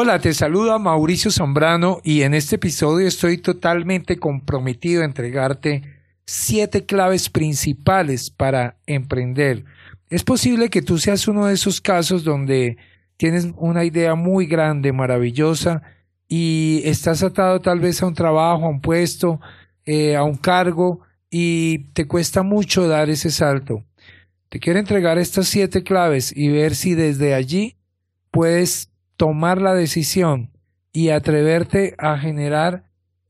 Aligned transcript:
Hola, 0.00 0.20
te 0.20 0.32
saluda 0.32 0.78
Mauricio 0.78 1.32
Zambrano 1.32 1.98
y 2.04 2.22
en 2.22 2.32
este 2.32 2.54
episodio 2.54 3.08
estoy 3.08 3.36
totalmente 3.36 4.16
comprometido 4.16 5.02
a 5.02 5.04
entregarte 5.04 5.82
siete 6.24 6.86
claves 6.86 7.28
principales 7.28 8.30
para 8.30 8.76
emprender. 8.86 9.64
Es 10.08 10.22
posible 10.22 10.70
que 10.70 10.82
tú 10.82 10.98
seas 10.98 11.26
uno 11.26 11.46
de 11.46 11.54
esos 11.54 11.80
casos 11.80 12.22
donde 12.22 12.76
tienes 13.16 13.48
una 13.56 13.82
idea 13.82 14.14
muy 14.14 14.46
grande, 14.46 14.92
maravillosa, 14.92 15.82
y 16.28 16.80
estás 16.84 17.24
atado 17.24 17.60
tal 17.60 17.80
vez 17.80 18.00
a 18.00 18.06
un 18.06 18.14
trabajo, 18.14 18.66
a 18.66 18.68
un 18.68 18.80
puesto, 18.80 19.40
eh, 19.84 20.14
a 20.14 20.22
un 20.22 20.36
cargo, 20.36 21.00
y 21.28 21.90
te 21.92 22.06
cuesta 22.06 22.44
mucho 22.44 22.86
dar 22.86 23.10
ese 23.10 23.32
salto. 23.32 23.82
Te 24.48 24.60
quiero 24.60 24.78
entregar 24.78 25.18
estas 25.18 25.48
siete 25.48 25.82
claves 25.82 26.32
y 26.36 26.50
ver 26.50 26.76
si 26.76 26.94
desde 26.94 27.34
allí 27.34 27.74
puedes 28.30 28.87
tomar 29.18 29.60
la 29.60 29.74
decisión 29.74 30.52
y 30.92 31.10
atreverte 31.10 31.94
a 31.98 32.16
generar 32.18 32.84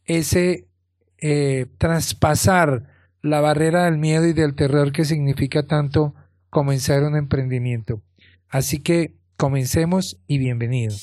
ese 0.04 0.68
eh, 1.16 1.66
traspasar 1.78 2.84
la 3.22 3.40
barrera 3.40 3.86
del 3.86 3.98
miedo 3.98 4.26
y 4.26 4.34
del 4.34 4.54
terror 4.54 4.92
que 4.92 5.04
significa 5.04 5.66
tanto 5.66 6.14
comenzar 6.50 7.02
un 7.02 7.16
emprendimiento. 7.16 8.02
Así 8.48 8.80
que 8.80 9.16
comencemos 9.36 10.20
y 10.28 10.38
bienvenido. 10.38 10.94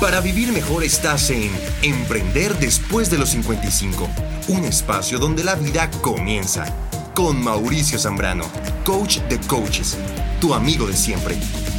Para 0.00 0.20
vivir 0.20 0.52
mejor 0.52 0.82
estás 0.82 1.30
en 1.30 1.50
Emprender 1.82 2.54
después 2.54 3.10
de 3.10 3.18
los 3.18 3.30
55, 3.30 4.08
un 4.48 4.64
espacio 4.64 5.18
donde 5.18 5.44
la 5.44 5.56
vida 5.56 5.90
comienza 6.00 6.89
con 7.14 7.42
Mauricio 7.42 7.98
Zambrano, 7.98 8.44
coach 8.84 9.18
de 9.28 9.40
coaches, 9.40 9.96
tu 10.40 10.54
amigo 10.54 10.86
de 10.86 10.96
siempre. 10.96 11.36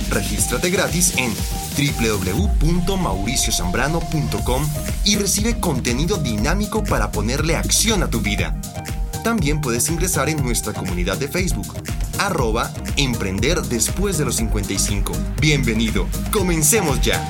Regístrate 0.09 0.69
gratis 0.69 1.13
en 1.17 1.33
www.mauriciozambrano.com 1.77 4.67
y 5.05 5.15
recibe 5.15 5.57
contenido 5.59 6.17
dinámico 6.17 6.83
para 6.83 7.11
ponerle 7.11 7.55
acción 7.55 8.03
a 8.03 8.09
tu 8.09 8.19
vida. 8.21 8.55
También 9.23 9.61
puedes 9.61 9.89
ingresar 9.89 10.29
en 10.29 10.43
nuestra 10.43 10.73
comunidad 10.73 11.17
de 11.17 11.27
Facebook, 11.27 11.73
arroba 12.17 12.71
Emprender 12.97 13.61
después 13.61 14.17
de 14.17 14.25
los 14.25 14.35
55. 14.35 15.13
Bienvenido, 15.39 16.07
comencemos 16.31 16.99
ya. 17.01 17.23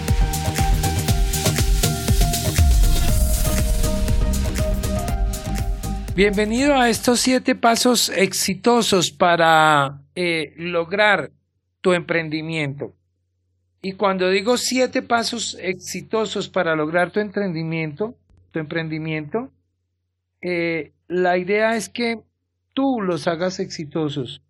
Bienvenido 6.14 6.76
a 6.76 6.90
estos 6.90 7.22
siete 7.22 7.56
pasos 7.56 8.10
exitosos 8.10 9.12
para 9.12 10.02
eh, 10.14 10.54
lograr 10.58 11.32
tu 11.80 11.94
emprendimiento. 11.94 12.94
Y 13.82 13.94
cuando 13.94 14.30
digo 14.30 14.58
siete 14.58 15.02
pasos 15.02 15.58
exitosos 15.62 16.50
para 16.50 16.76
lograr 16.76 17.12
tu 17.12 17.22
emprendimiento, 17.22 18.18
tu 18.52 18.60
emprendimiento, 18.60 19.54
eh, 20.42 20.92
la 21.08 21.38
idea 21.38 21.78
es 21.78 21.88
que 21.88 22.22
tú 22.74 23.00
los 23.00 23.28
hagas 23.28 23.62
exitosos. 23.62 24.44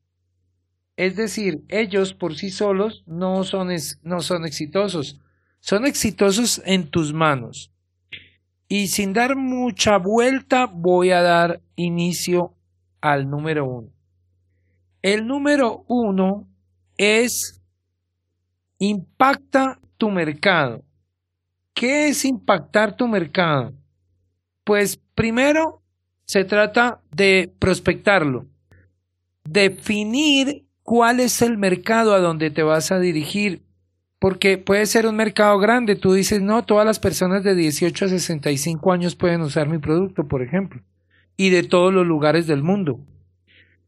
Es 0.97 1.15
decir, 1.15 1.63
ellos 1.69 2.15
por 2.15 2.35
sí 2.35 2.49
solos 2.49 3.03
no 3.05 3.43
son, 3.43 3.69
no 4.01 4.21
son 4.21 4.45
exitosos, 4.45 5.21
son 5.59 5.85
exitosos 5.85 6.59
en 6.65 6.89
tus 6.89 7.13
manos. 7.13 7.70
Y 8.71 8.87
sin 8.87 9.11
dar 9.11 9.35
mucha 9.35 9.97
vuelta 9.97 10.65
voy 10.65 11.11
a 11.11 11.21
dar 11.21 11.61
inicio 11.75 12.55
al 13.01 13.29
número 13.29 13.65
uno. 13.65 13.89
El 15.01 15.27
número 15.27 15.83
uno 15.89 16.47
es 16.95 17.61
impacta 18.77 19.77
tu 19.97 20.09
mercado. 20.09 20.85
¿Qué 21.73 22.07
es 22.07 22.23
impactar 22.23 22.95
tu 22.95 23.09
mercado? 23.09 23.73
Pues 24.63 24.95
primero 25.15 25.83
se 26.23 26.45
trata 26.45 27.01
de 27.13 27.53
prospectarlo, 27.59 28.45
definir 29.43 30.65
cuál 30.81 31.19
es 31.19 31.41
el 31.41 31.57
mercado 31.57 32.13
a 32.13 32.21
donde 32.21 32.51
te 32.51 32.63
vas 32.63 32.93
a 32.93 32.99
dirigir 32.99 33.65
porque 34.21 34.59
puede 34.59 34.85
ser 34.85 35.07
un 35.07 35.15
mercado 35.15 35.57
grande. 35.57 35.95
Tú 35.95 36.13
dices, 36.13 36.43
no, 36.43 36.63
todas 36.63 36.85
las 36.85 36.99
personas 36.99 37.43
de 37.43 37.55
18 37.55 38.05
a 38.05 38.07
65 38.07 38.91
años 38.93 39.15
pueden 39.15 39.41
usar 39.41 39.67
mi 39.67 39.79
producto, 39.79 40.27
por 40.27 40.43
ejemplo, 40.43 40.79
y 41.37 41.49
de 41.49 41.63
todos 41.63 41.91
los 41.91 42.05
lugares 42.05 42.45
del 42.45 42.61
mundo. 42.61 42.99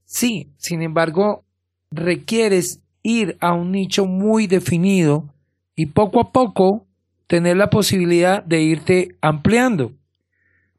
Sí, 0.06 0.50
sin 0.58 0.82
embargo, 0.82 1.46
requieres 1.92 2.82
ir 3.04 3.38
a 3.42 3.54
un 3.54 3.72
nicho 3.72 4.08
muy 4.08 4.48
definido 4.48 5.32
y 5.76 5.86
poco 5.86 6.20
a 6.20 6.32
poco 6.32 6.88
tener 7.28 7.56
la 7.56 7.70
posibilidad 7.70 8.44
de 8.44 8.64
irte 8.64 9.16
ampliando. 9.22 9.92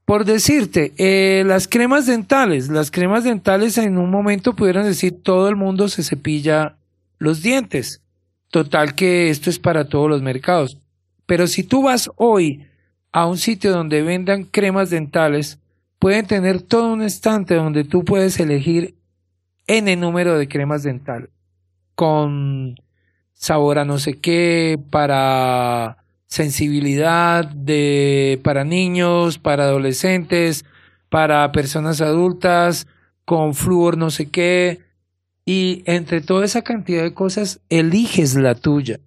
Por 0.04 0.24
decirte, 0.24 0.94
eh, 0.96 1.44
las 1.46 1.68
cremas 1.68 2.06
dentales, 2.06 2.70
las 2.70 2.90
cremas 2.90 3.22
dentales 3.22 3.78
en 3.78 3.98
un 3.98 4.10
momento 4.10 4.56
pudieran 4.56 4.84
decir 4.84 5.22
todo 5.22 5.48
el 5.48 5.54
mundo 5.54 5.86
se 5.86 6.02
cepilla 6.02 6.76
los 7.18 7.40
dientes 7.40 8.03
Total 8.54 8.94
que 8.94 9.30
esto 9.30 9.50
es 9.50 9.58
para 9.58 9.88
todos 9.88 10.08
los 10.08 10.22
mercados. 10.22 10.78
Pero 11.26 11.48
si 11.48 11.64
tú 11.64 11.82
vas 11.82 12.08
hoy 12.14 12.64
a 13.10 13.26
un 13.26 13.36
sitio 13.36 13.72
donde 13.72 14.02
vendan 14.02 14.44
cremas 14.44 14.90
dentales, 14.90 15.58
pueden 15.98 16.28
tener 16.28 16.62
todo 16.62 16.92
un 16.92 17.02
estante 17.02 17.56
donde 17.56 17.82
tú 17.82 18.04
puedes 18.04 18.38
elegir 18.38 18.94
N 19.66 19.96
número 19.96 20.38
de 20.38 20.46
cremas 20.46 20.84
dentales. 20.84 21.30
Con 21.96 22.76
sabor 23.32 23.80
a 23.80 23.84
no 23.84 23.98
sé 23.98 24.20
qué, 24.20 24.78
para 24.88 26.04
sensibilidad 26.28 27.44
de 27.44 28.38
para 28.44 28.62
niños, 28.62 29.36
para 29.36 29.64
adolescentes, 29.64 30.64
para 31.08 31.50
personas 31.50 32.00
adultas, 32.00 32.86
con 33.24 33.56
flúor 33.56 33.98
no 33.98 34.10
sé 34.10 34.30
qué, 34.30 34.83
y 35.44 35.82
entre 35.86 36.20
toda 36.20 36.44
esa 36.44 36.62
cantidad 36.62 37.02
de 37.02 37.14
cosas, 37.14 37.60
eliges 37.68 38.34
la 38.34 38.54
tuya. 38.54 39.00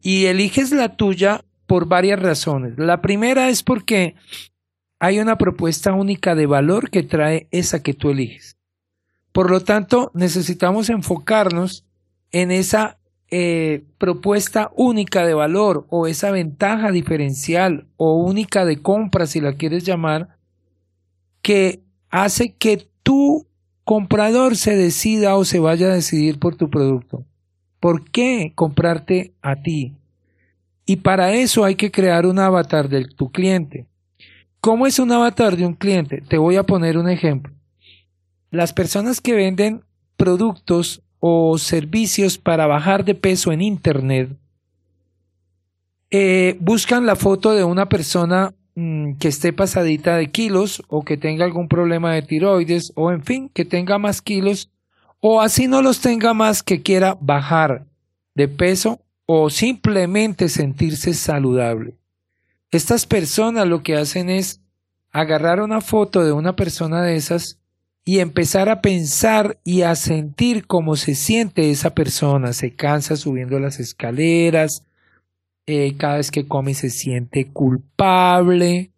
Y 0.00 0.26
eliges 0.26 0.72
la 0.72 0.96
tuya 0.96 1.44
por 1.66 1.86
varias 1.86 2.20
razones. 2.20 2.78
La 2.78 3.00
primera 3.00 3.48
es 3.48 3.62
porque 3.62 4.14
hay 4.98 5.20
una 5.20 5.38
propuesta 5.38 5.92
única 5.92 6.34
de 6.34 6.46
valor 6.46 6.90
que 6.90 7.02
trae 7.02 7.48
esa 7.50 7.82
que 7.82 7.94
tú 7.94 8.10
eliges. 8.10 8.56
Por 9.32 9.50
lo 9.50 9.60
tanto, 9.60 10.10
necesitamos 10.14 10.90
enfocarnos 10.90 11.84
en 12.32 12.50
esa 12.50 12.98
eh, 13.30 13.84
propuesta 13.98 14.70
única 14.74 15.26
de 15.26 15.34
valor 15.34 15.86
o 15.90 16.06
esa 16.06 16.30
ventaja 16.30 16.90
diferencial 16.90 17.86
o 17.96 18.16
única 18.16 18.64
de 18.64 18.80
compra, 18.80 19.26
si 19.26 19.40
la 19.40 19.52
quieres 19.52 19.84
llamar, 19.84 20.38
que 21.42 21.82
hace 22.10 22.54
que 22.54 22.88
tú 23.02 23.47
comprador 23.88 24.54
se 24.58 24.76
decida 24.76 25.34
o 25.36 25.46
se 25.46 25.60
vaya 25.60 25.86
a 25.86 25.94
decidir 25.94 26.38
por 26.38 26.56
tu 26.56 26.68
producto. 26.68 27.24
¿Por 27.80 28.10
qué 28.10 28.52
comprarte 28.54 29.32
a 29.40 29.62
ti? 29.62 29.94
Y 30.84 30.96
para 30.96 31.32
eso 31.32 31.64
hay 31.64 31.74
que 31.74 31.90
crear 31.90 32.26
un 32.26 32.38
avatar 32.38 32.90
de 32.90 33.06
tu 33.06 33.32
cliente. 33.32 33.86
¿Cómo 34.60 34.86
es 34.86 34.98
un 34.98 35.10
avatar 35.10 35.56
de 35.56 35.64
un 35.64 35.72
cliente? 35.72 36.20
Te 36.20 36.36
voy 36.36 36.56
a 36.56 36.64
poner 36.64 36.98
un 36.98 37.08
ejemplo. 37.08 37.54
Las 38.50 38.74
personas 38.74 39.22
que 39.22 39.32
venden 39.32 39.82
productos 40.18 41.00
o 41.18 41.56
servicios 41.56 42.36
para 42.36 42.66
bajar 42.66 43.06
de 43.06 43.14
peso 43.14 43.52
en 43.52 43.62
Internet 43.62 44.36
eh, 46.10 46.58
buscan 46.60 47.06
la 47.06 47.16
foto 47.16 47.54
de 47.54 47.64
una 47.64 47.88
persona 47.88 48.52
que 49.18 49.28
esté 49.28 49.52
pasadita 49.52 50.16
de 50.16 50.30
kilos 50.30 50.82
o 50.88 51.04
que 51.04 51.16
tenga 51.16 51.44
algún 51.44 51.68
problema 51.68 52.14
de 52.14 52.22
tiroides 52.22 52.92
o 52.94 53.10
en 53.10 53.24
fin, 53.24 53.50
que 53.52 53.64
tenga 53.64 53.98
más 53.98 54.22
kilos 54.22 54.70
o 55.20 55.40
así 55.40 55.66
no 55.66 55.82
los 55.82 56.00
tenga 56.00 56.32
más 56.34 56.62
que 56.62 56.82
quiera 56.82 57.16
bajar 57.20 57.86
de 58.34 58.46
peso 58.48 59.00
o 59.26 59.50
simplemente 59.50 60.48
sentirse 60.48 61.12
saludable. 61.14 61.94
Estas 62.70 63.06
personas 63.06 63.66
lo 63.66 63.82
que 63.82 63.96
hacen 63.96 64.30
es 64.30 64.60
agarrar 65.10 65.60
una 65.60 65.80
foto 65.80 66.24
de 66.24 66.32
una 66.32 66.54
persona 66.54 67.02
de 67.02 67.16
esas 67.16 67.58
y 68.04 68.20
empezar 68.20 68.68
a 68.68 68.80
pensar 68.80 69.58
y 69.64 69.82
a 69.82 69.94
sentir 69.94 70.66
cómo 70.66 70.96
se 70.96 71.14
siente 71.14 71.70
esa 71.70 71.94
persona. 71.94 72.52
Se 72.52 72.74
cansa 72.74 73.16
subiendo 73.16 73.58
las 73.58 73.80
escaleras, 73.80 74.84
eh, 75.68 75.96
cada 75.98 76.16
vez 76.16 76.30
que 76.30 76.48
come 76.48 76.72
se 76.72 76.88
siente 76.88 77.44
culpable, 77.44 78.90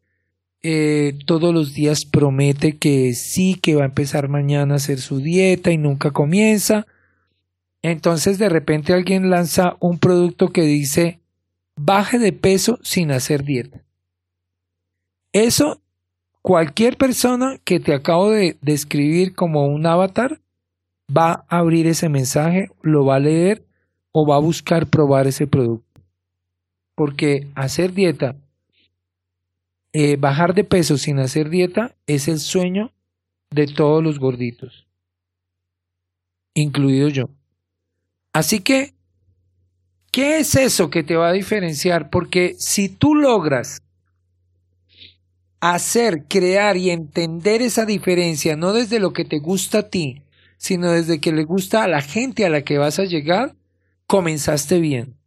eh, 0.62 1.18
todos 1.26 1.52
los 1.52 1.74
días 1.74 2.04
promete 2.04 2.76
que 2.76 3.12
sí, 3.14 3.56
que 3.60 3.74
va 3.74 3.82
a 3.82 3.86
empezar 3.86 4.28
mañana 4.28 4.74
a 4.74 4.76
hacer 4.76 5.00
su 5.00 5.18
dieta 5.18 5.72
y 5.72 5.78
nunca 5.78 6.12
comienza. 6.12 6.86
Entonces 7.82 8.38
de 8.38 8.48
repente 8.48 8.92
alguien 8.92 9.30
lanza 9.30 9.76
un 9.80 9.98
producto 9.98 10.50
que 10.50 10.62
dice 10.62 11.18
baje 11.74 12.20
de 12.20 12.32
peso 12.32 12.78
sin 12.82 13.10
hacer 13.10 13.42
dieta. 13.42 13.82
Eso 15.32 15.82
cualquier 16.40 16.96
persona 16.96 17.58
que 17.64 17.80
te 17.80 17.94
acabo 17.94 18.30
de 18.30 18.58
describir 18.62 19.34
como 19.34 19.66
un 19.66 19.86
avatar 19.86 20.40
va 21.10 21.44
a 21.48 21.58
abrir 21.58 21.88
ese 21.88 22.08
mensaje, 22.08 22.70
lo 22.80 23.04
va 23.04 23.16
a 23.16 23.20
leer 23.20 23.66
o 24.12 24.24
va 24.24 24.36
a 24.36 24.40
buscar 24.40 24.86
probar 24.86 25.26
ese 25.26 25.48
producto. 25.48 25.89
Porque 27.00 27.46
hacer 27.54 27.94
dieta, 27.94 28.36
eh, 29.94 30.16
bajar 30.16 30.52
de 30.52 30.64
peso 30.64 30.98
sin 30.98 31.18
hacer 31.18 31.48
dieta 31.48 31.94
es 32.06 32.28
el 32.28 32.38
sueño 32.38 32.92
de 33.48 33.66
todos 33.68 34.04
los 34.04 34.18
gorditos, 34.18 34.86
incluido 36.52 37.08
yo. 37.08 37.30
Así 38.34 38.60
que, 38.60 38.92
¿qué 40.12 40.40
es 40.40 40.54
eso 40.56 40.90
que 40.90 41.02
te 41.02 41.16
va 41.16 41.30
a 41.30 41.32
diferenciar? 41.32 42.10
Porque 42.10 42.54
si 42.58 42.90
tú 42.90 43.14
logras 43.14 43.80
hacer, 45.60 46.24
crear 46.28 46.76
y 46.76 46.90
entender 46.90 47.62
esa 47.62 47.86
diferencia, 47.86 48.56
no 48.56 48.74
desde 48.74 49.00
lo 49.00 49.14
que 49.14 49.24
te 49.24 49.38
gusta 49.38 49.78
a 49.78 49.88
ti, 49.88 50.20
sino 50.58 50.92
desde 50.92 51.18
que 51.18 51.32
le 51.32 51.44
gusta 51.44 51.82
a 51.82 51.88
la 51.88 52.02
gente 52.02 52.44
a 52.44 52.50
la 52.50 52.60
que 52.60 52.76
vas 52.76 52.98
a 52.98 53.04
llegar, 53.04 53.56
comenzaste 54.06 54.80
bien. 54.80 55.19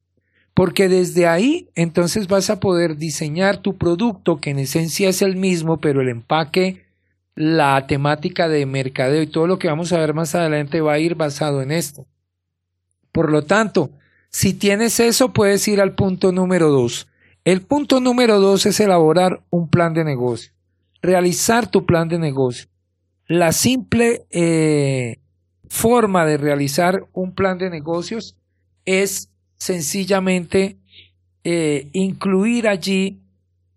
Porque 0.53 0.87
desde 0.87 1.27
ahí 1.27 1.69
entonces 1.75 2.27
vas 2.27 2.49
a 2.49 2.59
poder 2.59 2.97
diseñar 2.97 3.57
tu 3.57 3.77
producto, 3.77 4.39
que 4.39 4.51
en 4.51 4.59
esencia 4.59 5.09
es 5.09 5.21
el 5.21 5.35
mismo, 5.35 5.77
pero 5.81 6.01
el 6.01 6.09
empaque, 6.09 6.85
la 7.35 7.87
temática 7.87 8.47
de 8.47 8.65
mercadeo 8.65 9.21
y 9.21 9.27
todo 9.27 9.47
lo 9.47 9.57
que 9.57 9.67
vamos 9.67 9.91
a 9.91 9.99
ver 9.99 10.13
más 10.13 10.35
adelante 10.35 10.81
va 10.81 10.93
a 10.93 10.99
ir 10.99 11.15
basado 11.15 11.61
en 11.61 11.71
esto. 11.71 12.05
Por 13.11 13.31
lo 13.31 13.43
tanto, 13.43 13.91
si 14.29 14.53
tienes 14.53 14.99
eso, 14.99 15.33
puedes 15.33 15.67
ir 15.67 15.81
al 15.81 15.93
punto 15.93 16.31
número 16.31 16.69
dos. 16.69 17.07
El 17.45 17.61
punto 17.61 17.99
número 17.99 18.39
dos 18.39 18.65
es 18.65 18.79
elaborar 18.79 19.43
un 19.49 19.67
plan 19.69 19.93
de 19.93 20.03
negocio, 20.03 20.53
realizar 21.01 21.67
tu 21.67 21.85
plan 21.85 22.07
de 22.07 22.19
negocio. 22.19 22.67
La 23.27 23.51
simple 23.51 24.25
eh, 24.29 25.19
forma 25.67 26.25
de 26.25 26.37
realizar 26.37 27.05
un 27.13 27.33
plan 27.33 27.57
de 27.57 27.69
negocios 27.69 28.37
es 28.85 29.29
sencillamente 29.63 30.77
eh, 31.45 31.87
incluir 31.93 32.67
allí 32.67 33.21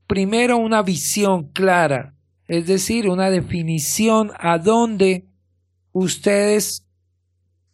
primero 0.08 0.56
una 0.56 0.82
visión 0.82 1.44
clara, 1.52 2.12
es 2.48 2.66
decir, 2.66 3.08
una 3.08 3.30
definición 3.30 4.32
a 4.36 4.58
dónde 4.58 5.26
ustedes, 5.92 6.84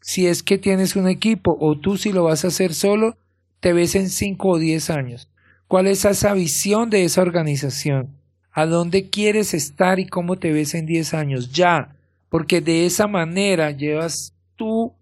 si 0.03 0.27
es 0.27 0.43
que 0.43 0.59
tienes 0.59 0.95
un 0.95 1.09
equipo 1.09 1.57
o 1.59 1.79
tú 1.79 1.97
si 1.97 2.13
lo 2.13 2.25
vas 2.25 2.45
a 2.45 2.49
hacer 2.49 2.75
solo, 2.75 3.17
te 3.61 3.73
ves 3.73 3.95
en 3.95 4.11
5 4.11 4.47
o 4.47 4.59
10 4.59 4.91
años. 4.91 5.31
¿Cuál 5.67 5.87
es 5.87 6.05
esa 6.05 6.35
visión 6.35 6.91
de 6.91 7.05
esa 7.05 7.23
organización? 7.23 8.19
¿A 8.51 8.67
dónde 8.67 9.09
quieres 9.09 9.55
estar 9.55 9.99
y 9.99 10.07
cómo 10.07 10.37
te 10.37 10.53
ves 10.53 10.75
en 10.75 10.85
10 10.85 11.15
años? 11.15 11.51
Ya, 11.51 11.97
porque 12.29 12.61
de 12.61 12.85
esa 12.85 13.07
manera 13.07 13.71
llevas 13.71 14.35
tu 14.57 14.93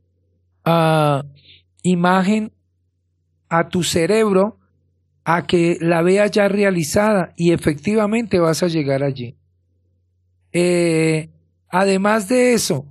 ah, 0.65 1.25
imagen 1.83 2.53
a 3.51 3.69
tu 3.69 3.83
cerebro 3.83 4.59
a 5.25 5.47
que 5.47 5.77
la 5.81 6.01
vea 6.01 6.27
ya 6.29 6.49
realizada 6.49 7.35
y 7.37 7.53
efectivamente 7.53 8.39
vas 8.39 8.63
a 8.63 8.69
llegar 8.69 9.03
allí. 9.03 9.37
Eh, 10.53 11.29
además 11.69 12.29
de 12.29 12.55
eso, 12.55 12.87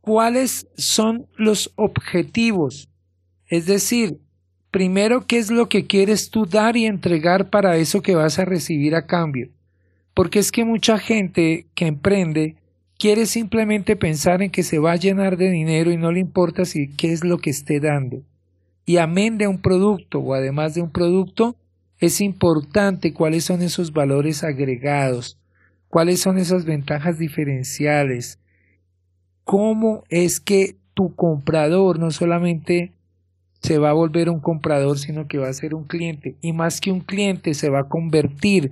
¿cuáles 0.00 0.68
son 0.76 1.26
los 1.36 1.72
objetivos? 1.74 2.88
Es 3.46 3.66
decir, 3.66 4.20
Primero, 4.70 5.26
¿qué 5.26 5.38
es 5.38 5.50
lo 5.50 5.68
que 5.68 5.86
quieres 5.86 6.30
tú 6.30 6.46
dar 6.46 6.76
y 6.76 6.86
entregar 6.86 7.50
para 7.50 7.76
eso 7.76 8.02
que 8.02 8.14
vas 8.14 8.38
a 8.38 8.44
recibir 8.44 8.94
a 8.94 9.06
cambio? 9.06 9.48
Porque 10.14 10.38
es 10.38 10.52
que 10.52 10.64
mucha 10.64 10.98
gente 10.98 11.66
que 11.74 11.86
emprende 11.86 12.54
quiere 12.96 13.26
simplemente 13.26 13.96
pensar 13.96 14.42
en 14.42 14.50
que 14.50 14.62
se 14.62 14.78
va 14.78 14.92
a 14.92 14.96
llenar 14.96 15.36
de 15.36 15.50
dinero 15.50 15.90
y 15.90 15.96
no 15.96 16.12
le 16.12 16.20
importa 16.20 16.64
si 16.64 16.88
qué 16.88 17.12
es 17.12 17.24
lo 17.24 17.38
que 17.38 17.50
esté 17.50 17.80
dando. 17.80 18.22
Y 18.84 18.96
amén 18.96 19.38
de 19.38 19.46
un 19.46 19.60
producto 19.60 20.18
o 20.18 20.34
además 20.34 20.74
de 20.74 20.82
un 20.82 20.90
producto, 20.90 21.56
es 21.98 22.20
importante 22.20 23.12
cuáles 23.12 23.44
son 23.44 23.62
esos 23.62 23.92
valores 23.92 24.42
agregados, 24.42 25.38
cuáles 25.88 26.20
son 26.20 26.38
esas 26.38 26.64
ventajas 26.64 27.18
diferenciales, 27.18 28.38
cómo 29.44 30.04
es 30.08 30.40
que 30.40 30.76
tu 30.94 31.14
comprador 31.14 31.98
no 31.98 32.10
solamente 32.10 32.92
se 33.60 33.78
va 33.78 33.90
a 33.90 33.94
volver 33.94 34.30
un 34.30 34.40
comprador, 34.40 34.98
sino 34.98 35.28
que 35.28 35.38
va 35.38 35.48
a 35.48 35.52
ser 35.52 35.74
un 35.74 35.84
cliente. 35.84 36.36
Y 36.40 36.52
más 36.52 36.80
que 36.80 36.90
un 36.90 37.00
cliente, 37.00 37.54
se 37.54 37.68
va 37.68 37.80
a 37.80 37.88
convertir 37.88 38.70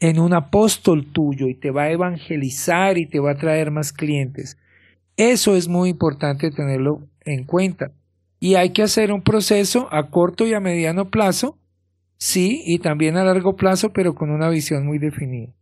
en 0.00 0.18
un 0.18 0.32
apóstol 0.32 1.06
tuyo 1.12 1.48
y 1.48 1.54
te 1.54 1.70
va 1.70 1.82
a 1.82 1.90
evangelizar 1.90 2.98
y 2.98 3.06
te 3.06 3.20
va 3.20 3.32
a 3.32 3.36
traer 3.36 3.70
más 3.70 3.92
clientes. 3.92 4.58
Eso 5.16 5.54
es 5.54 5.68
muy 5.68 5.90
importante 5.90 6.50
tenerlo 6.50 7.06
en 7.24 7.44
cuenta. 7.44 7.92
Y 8.42 8.56
hay 8.56 8.70
que 8.70 8.82
hacer 8.82 9.12
un 9.12 9.22
proceso 9.22 9.86
a 9.92 10.10
corto 10.10 10.48
y 10.48 10.54
a 10.54 10.58
mediano 10.58 11.10
plazo, 11.10 11.58
sí, 12.18 12.62
y 12.66 12.80
también 12.80 13.16
a 13.16 13.22
largo 13.22 13.54
plazo, 13.54 13.92
pero 13.92 14.16
con 14.16 14.30
una 14.30 14.48
visión 14.48 14.84
muy 14.84 14.98
definida. 14.98 15.52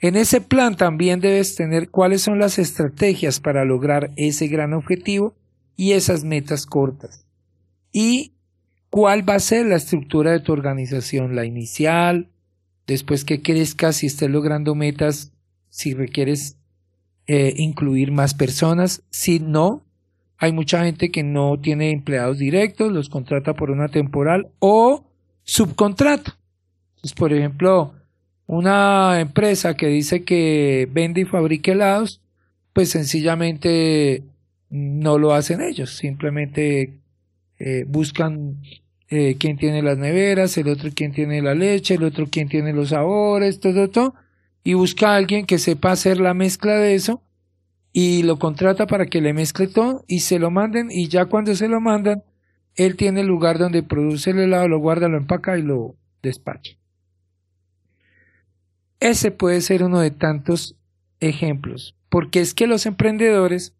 En 0.00 0.16
ese 0.16 0.40
plan 0.40 0.74
también 0.74 1.20
debes 1.20 1.54
tener 1.54 1.90
cuáles 1.90 2.22
son 2.22 2.38
las 2.38 2.58
estrategias 2.58 3.40
para 3.40 3.66
lograr 3.66 4.10
ese 4.16 4.48
gran 4.48 4.72
objetivo 4.72 5.34
y 5.76 5.92
esas 5.92 6.24
metas 6.24 6.64
cortas 6.64 7.24
y 7.94 8.32
cuál 8.90 9.26
va 9.26 9.36
a 9.36 9.40
ser 9.40 9.66
la 9.66 9.76
estructura 9.76 10.32
de 10.32 10.40
tu 10.40 10.52
organización, 10.52 11.36
la 11.36 11.46
inicial, 11.46 12.28
después 12.86 13.24
que 13.24 13.40
crezcas 13.40 14.02
y 14.02 14.06
estés 14.06 14.28
logrando 14.28 14.74
metas, 14.74 15.32
si 15.70 15.94
requieres 15.94 16.56
eh, 17.26 17.54
incluir 17.56 18.10
más 18.10 18.34
personas, 18.34 19.02
si 19.10 19.38
no, 19.38 19.86
hay 20.38 20.52
mucha 20.52 20.84
gente 20.84 21.10
que 21.10 21.22
no 21.22 21.58
tiene 21.60 21.90
empleados 21.90 22.38
directos, 22.38 22.92
los 22.92 23.08
contrata 23.08 23.54
por 23.54 23.70
una 23.70 23.88
temporal 23.88 24.48
o 24.58 25.04
subcontrata. 25.42 26.38
por 27.16 27.32
ejemplo, 27.32 27.94
una 28.46 29.20
empresa 29.20 29.74
que 29.76 29.86
dice 29.88 30.24
que 30.24 30.88
vende 30.90 31.22
y 31.22 31.24
fabrica 31.24 31.72
helados, 31.72 32.20
pues 32.72 32.90
sencillamente 32.90 34.22
no 34.70 35.18
lo 35.18 35.34
hacen 35.34 35.60
ellos, 35.60 35.90
simplemente 35.96 36.94
eh, 37.58 37.84
buscan 37.86 38.56
eh, 39.08 39.36
quién 39.38 39.56
tiene 39.56 39.82
las 39.82 39.98
neveras, 39.98 40.56
el 40.58 40.68
otro 40.68 40.90
quién 40.94 41.12
tiene 41.12 41.40
la 41.42 41.54
leche, 41.54 41.94
el 41.94 42.04
otro 42.04 42.26
quién 42.30 42.48
tiene 42.48 42.72
los 42.72 42.88
sabores, 42.88 43.60
todo, 43.60 43.88
todo, 43.88 44.14
y 44.64 44.74
busca 44.74 45.12
a 45.12 45.16
alguien 45.16 45.46
que 45.46 45.58
sepa 45.58 45.92
hacer 45.92 46.18
la 46.18 46.34
mezcla 46.34 46.74
de 46.76 46.94
eso 46.94 47.22
y 47.96 48.24
lo 48.24 48.40
contrata 48.40 48.88
para 48.88 49.06
que 49.06 49.20
le 49.20 49.32
mezcle 49.32 49.68
todo 49.68 50.04
y 50.08 50.20
se 50.20 50.40
lo 50.40 50.50
manden 50.50 50.88
y 50.90 51.06
ya 51.06 51.26
cuando 51.26 51.54
se 51.54 51.68
lo 51.68 51.80
mandan, 51.80 52.24
él 52.74 52.96
tiene 52.96 53.20
el 53.20 53.28
lugar 53.28 53.56
donde 53.56 53.84
produce 53.84 54.30
el 54.30 54.40
helado, 54.40 54.66
lo 54.66 54.80
guarda, 54.80 55.08
lo 55.08 55.16
empaca 55.16 55.56
y 55.56 55.62
lo 55.62 55.94
despacha. 56.20 56.76
Ese 58.98 59.30
puede 59.30 59.60
ser 59.60 59.84
uno 59.84 60.00
de 60.00 60.10
tantos 60.10 60.76
ejemplos, 61.20 61.96
porque 62.08 62.40
es 62.40 62.52
que 62.52 62.66
los 62.66 62.84
emprendedores 62.84 63.76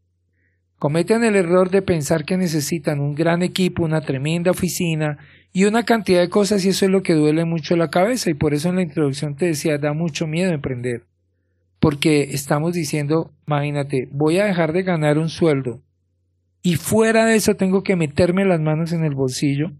cometen 0.79 1.25
el 1.25 1.35
error 1.35 1.71
de 1.71 1.83
pensar 1.83 2.25
que 2.25 2.37
necesitan 2.37 3.01
un 3.01 3.17
gran 3.17 3.43
equipo, 3.43 3.83
una 3.83 4.03
tremenda 4.03 4.53
oficina 4.53 5.19
y 5.53 5.65
una 5.65 5.83
cantidad 5.83 6.21
de 6.21 6.29
cosas 6.29 6.65
y 6.65 6.69
eso 6.69 6.85
es 6.85 6.91
lo 6.93 7.03
que 7.03 7.15
duele 7.15 7.45
mucho 7.47 7.75
la 7.75 7.91
cabeza 7.91 8.31
y 8.31 8.35
por 8.35 8.55
eso 8.55 8.69
en 8.69 8.77
la 8.77 8.83
introducción 8.83 9.35
te 9.35 9.47
decía, 9.47 9.77
da 9.79 9.93
mucho 9.93 10.29
miedo 10.29 10.53
emprender. 10.53 11.03
Porque 11.81 12.31
estamos 12.33 12.75
diciendo, 12.75 13.33
imagínate, 13.47 14.09
voy 14.13 14.39
a 14.39 14.47
dejar 14.47 14.73
de 14.73 14.83
ganar 14.83 15.19
un 15.19 15.29
sueldo 15.29 15.83
y 16.63 16.77
fuera 16.77 17.27
de 17.27 17.37
eso 17.37 17.57
tengo 17.57 17.83
que 17.83 17.97
meterme 17.97 18.45
las 18.45 18.61
manos 18.61 18.93
en 18.93 19.05
el 19.05 19.15
bolsillo 19.15 19.73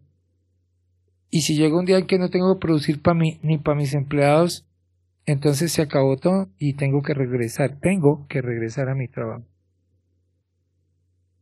y 1.35 1.41
si 1.41 1.57
llega 1.57 1.77
un 1.77 1.85
día 1.85 1.99
en 1.99 2.07
que 2.07 2.17
no 2.17 2.31
tengo 2.31 2.55
que 2.55 2.61
producir 2.61 3.03
para 3.03 3.19
mí 3.19 3.41
ni 3.43 3.59
para 3.59 3.77
mis 3.77 3.93
empleados, 3.95 4.65
entonces 5.27 5.73
se 5.73 5.83
acabó 5.83 6.17
todo 6.17 6.49
y 6.61 6.75
tengo 6.75 7.03
que 7.03 7.13
regresar, 7.13 7.81
tengo 7.81 8.25
que 8.29 8.41
regresar 8.41 8.89
a 8.89 8.95
mi 8.95 9.09
trabajo. 9.09 9.43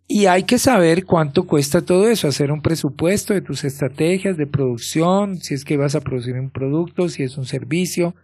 Y 0.08 0.26
hay 0.26 0.44
que 0.44 0.58
saber 0.58 1.04
cuánto 1.04 1.46
cuesta 1.46 1.82
todo 1.82 2.08
eso, 2.08 2.26
hacer 2.26 2.52
un 2.52 2.62
presupuesto 2.62 3.34
de 3.34 3.42
tus 3.42 3.64
estrategias 3.64 4.38
de 4.38 4.46
producción, 4.46 5.36
si 5.38 5.52
es 5.52 5.62
que 5.62 5.76
vas 5.76 5.94
a 5.94 6.00
producir 6.00 6.40
un 6.40 6.48
producto, 6.48 7.10
si 7.10 7.22
es 7.22 7.36
un 7.36 7.44
servicio, 7.44 8.14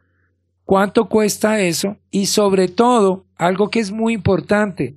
cuánto 0.69 1.09
cuesta 1.09 1.63
eso 1.63 1.97
y 2.11 2.27
sobre 2.27 2.69
todo, 2.69 3.25
algo 3.37 3.71
que 3.71 3.81
es 3.81 3.91
muy 3.91 4.13
importante, 4.13 4.97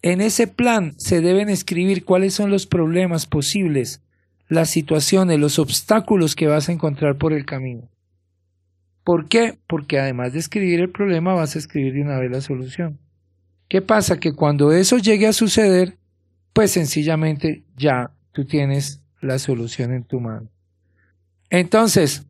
en 0.00 0.22
ese 0.22 0.46
plan 0.46 0.94
se 0.96 1.20
deben 1.20 1.50
escribir 1.50 2.06
cuáles 2.06 2.32
son 2.32 2.50
los 2.50 2.66
problemas 2.66 3.26
posibles, 3.26 4.00
las 4.48 4.70
situaciones, 4.70 5.38
los 5.38 5.58
obstáculos 5.58 6.34
que 6.34 6.46
vas 6.46 6.70
a 6.70 6.72
encontrar 6.72 7.18
por 7.18 7.34
el 7.34 7.44
camino. 7.44 7.90
¿Por 9.04 9.28
qué? 9.28 9.58
Porque 9.66 10.00
además 10.00 10.32
de 10.32 10.38
escribir 10.38 10.80
el 10.80 10.88
problema 10.88 11.34
vas 11.34 11.54
a 11.54 11.58
escribir 11.58 11.92
de 11.92 12.00
una 12.00 12.18
vez 12.18 12.30
la 12.30 12.40
solución. 12.40 12.98
¿Qué 13.68 13.82
pasa? 13.82 14.18
Que 14.18 14.32
cuando 14.32 14.72
eso 14.72 14.96
llegue 14.96 15.26
a 15.26 15.34
suceder, 15.34 15.98
pues 16.54 16.70
sencillamente 16.70 17.62
ya 17.76 18.12
tú 18.32 18.46
tienes 18.46 19.02
la 19.20 19.38
solución 19.38 19.92
en 19.92 20.04
tu 20.04 20.18
mano. 20.18 20.48
Entonces, 21.50 22.24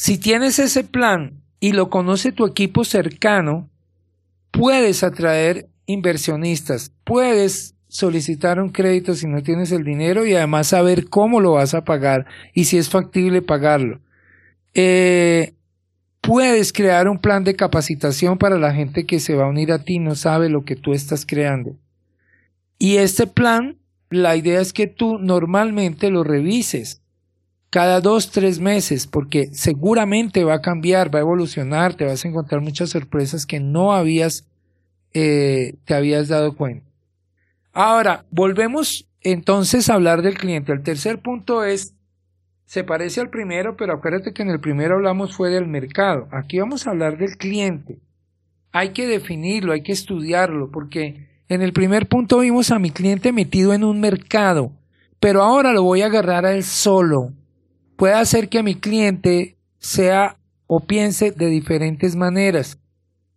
si 0.00 0.16
tienes 0.16 0.58
ese 0.58 0.82
plan 0.82 1.42
y 1.60 1.72
lo 1.72 1.90
conoce 1.90 2.32
tu 2.32 2.46
equipo 2.46 2.84
cercano, 2.84 3.68
puedes 4.50 5.04
atraer 5.04 5.68
inversionistas. 5.84 6.94
Puedes 7.04 7.74
solicitar 7.86 8.62
un 8.62 8.70
crédito 8.70 9.14
si 9.14 9.26
no 9.26 9.42
tienes 9.42 9.72
el 9.72 9.84
dinero 9.84 10.24
y 10.24 10.32
además 10.32 10.68
saber 10.68 11.10
cómo 11.10 11.38
lo 11.38 11.52
vas 11.52 11.74
a 11.74 11.84
pagar 11.84 12.24
y 12.54 12.64
si 12.64 12.78
es 12.78 12.88
factible 12.88 13.42
pagarlo. 13.42 14.00
Eh, 14.72 15.52
puedes 16.22 16.72
crear 16.72 17.06
un 17.06 17.18
plan 17.18 17.44
de 17.44 17.54
capacitación 17.54 18.38
para 18.38 18.58
la 18.58 18.72
gente 18.72 19.04
que 19.04 19.20
se 19.20 19.34
va 19.34 19.44
a 19.44 19.50
unir 19.50 19.70
a 19.70 19.84
ti 19.84 19.98
no 19.98 20.14
sabe 20.14 20.48
lo 20.48 20.64
que 20.64 20.76
tú 20.76 20.94
estás 20.94 21.26
creando. 21.26 21.76
Y 22.78 22.96
este 22.96 23.26
plan, 23.26 23.76
la 24.08 24.34
idea 24.34 24.62
es 24.62 24.72
que 24.72 24.86
tú 24.86 25.18
normalmente 25.18 26.08
lo 26.08 26.24
revises 26.24 26.99
cada 27.70 28.00
dos, 28.00 28.32
tres 28.32 28.58
meses, 28.58 29.06
porque 29.06 29.48
seguramente 29.52 30.42
va 30.42 30.54
a 30.54 30.60
cambiar, 30.60 31.14
va 31.14 31.20
a 31.20 31.22
evolucionar, 31.22 31.94
te 31.94 32.04
vas 32.04 32.24
a 32.24 32.28
encontrar 32.28 32.60
muchas 32.60 32.90
sorpresas 32.90 33.46
que 33.46 33.60
no 33.60 33.92
habías, 33.92 34.44
eh, 35.14 35.76
te 35.84 35.94
habías 35.94 36.28
dado 36.28 36.56
cuenta. 36.56 36.90
Ahora, 37.72 38.24
volvemos 38.30 39.08
entonces 39.20 39.88
a 39.88 39.94
hablar 39.94 40.22
del 40.22 40.36
cliente. 40.36 40.72
El 40.72 40.82
tercer 40.82 41.20
punto 41.20 41.62
es, 41.62 41.94
se 42.64 42.82
parece 42.82 43.20
al 43.20 43.30
primero, 43.30 43.76
pero 43.76 43.92
acuérdate 43.92 44.32
que 44.32 44.42
en 44.42 44.50
el 44.50 44.60
primero 44.60 44.96
hablamos 44.96 45.36
fue 45.36 45.50
del 45.50 45.68
mercado. 45.68 46.28
Aquí 46.32 46.58
vamos 46.58 46.86
a 46.86 46.90
hablar 46.90 47.18
del 47.18 47.36
cliente. 47.36 48.00
Hay 48.72 48.90
que 48.90 49.06
definirlo, 49.06 49.72
hay 49.72 49.82
que 49.82 49.92
estudiarlo, 49.92 50.70
porque 50.72 51.28
en 51.48 51.62
el 51.62 51.72
primer 51.72 52.08
punto 52.08 52.40
vimos 52.40 52.72
a 52.72 52.80
mi 52.80 52.90
cliente 52.90 53.32
metido 53.32 53.72
en 53.74 53.84
un 53.84 54.00
mercado, 54.00 54.72
pero 55.20 55.42
ahora 55.42 55.72
lo 55.72 55.84
voy 55.84 56.02
a 56.02 56.06
agarrar 56.06 56.46
a 56.46 56.52
él 56.52 56.64
solo. 56.64 57.32
Puede 58.00 58.14
hacer 58.14 58.48
que 58.48 58.62
mi 58.62 58.76
cliente 58.76 59.58
sea 59.78 60.38
o 60.66 60.80
piense 60.80 61.32
de 61.32 61.48
diferentes 61.48 62.16
maneras. 62.16 62.78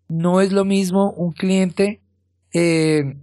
No 0.07 0.39
es 0.39 0.53
lo 0.53 0.63
mismo 0.63 1.11
un 1.11 1.33
cliente 1.33 1.99
eh, 2.53 3.17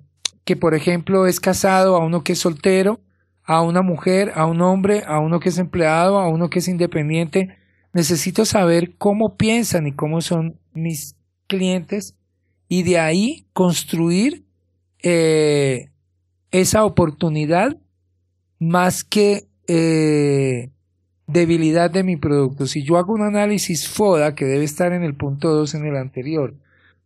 que 0.44 0.56
por 0.56 0.74
ejemplo 0.74 1.26
es 1.26 1.40
casado 1.40 1.96
a 1.96 2.04
uno 2.04 2.22
que 2.24 2.34
es 2.34 2.40
soltero, 2.40 3.00
a 3.42 3.62
una 3.62 3.80
mujer, 3.80 4.32
a 4.34 4.44
un 4.44 4.60
hombre, 4.60 5.02
a 5.06 5.18
uno 5.18 5.40
que 5.40 5.48
es 5.48 5.56
empleado, 5.56 6.18
a 6.18 6.28
uno 6.28 6.50
que 6.50 6.58
es 6.58 6.68
independiente. 6.68 7.56
Necesito 7.94 8.44
saber 8.44 8.94
cómo 8.98 9.38
piensan 9.38 9.86
y 9.86 9.92
cómo 9.92 10.20
son 10.20 10.60
mis 10.74 11.16
clientes 11.46 12.16
y 12.68 12.82
de 12.82 12.98
ahí 12.98 13.46
construir 13.54 14.44
eh, 15.02 15.88
esa 16.50 16.84
oportunidad 16.84 17.78
más 18.58 19.04
que 19.04 19.48
eh, 19.68 20.68
debilidad 21.32 21.90
de 21.90 22.02
mi 22.02 22.16
producto. 22.16 22.66
Si 22.66 22.82
yo 22.82 22.96
hago 22.96 23.12
un 23.12 23.22
análisis 23.22 23.88
FODA, 23.88 24.34
que 24.34 24.44
debe 24.44 24.64
estar 24.64 24.92
en 24.92 25.02
el 25.02 25.14
punto 25.14 25.50
2 25.54 25.74
en 25.74 25.86
el 25.86 25.96
anterior, 25.96 26.54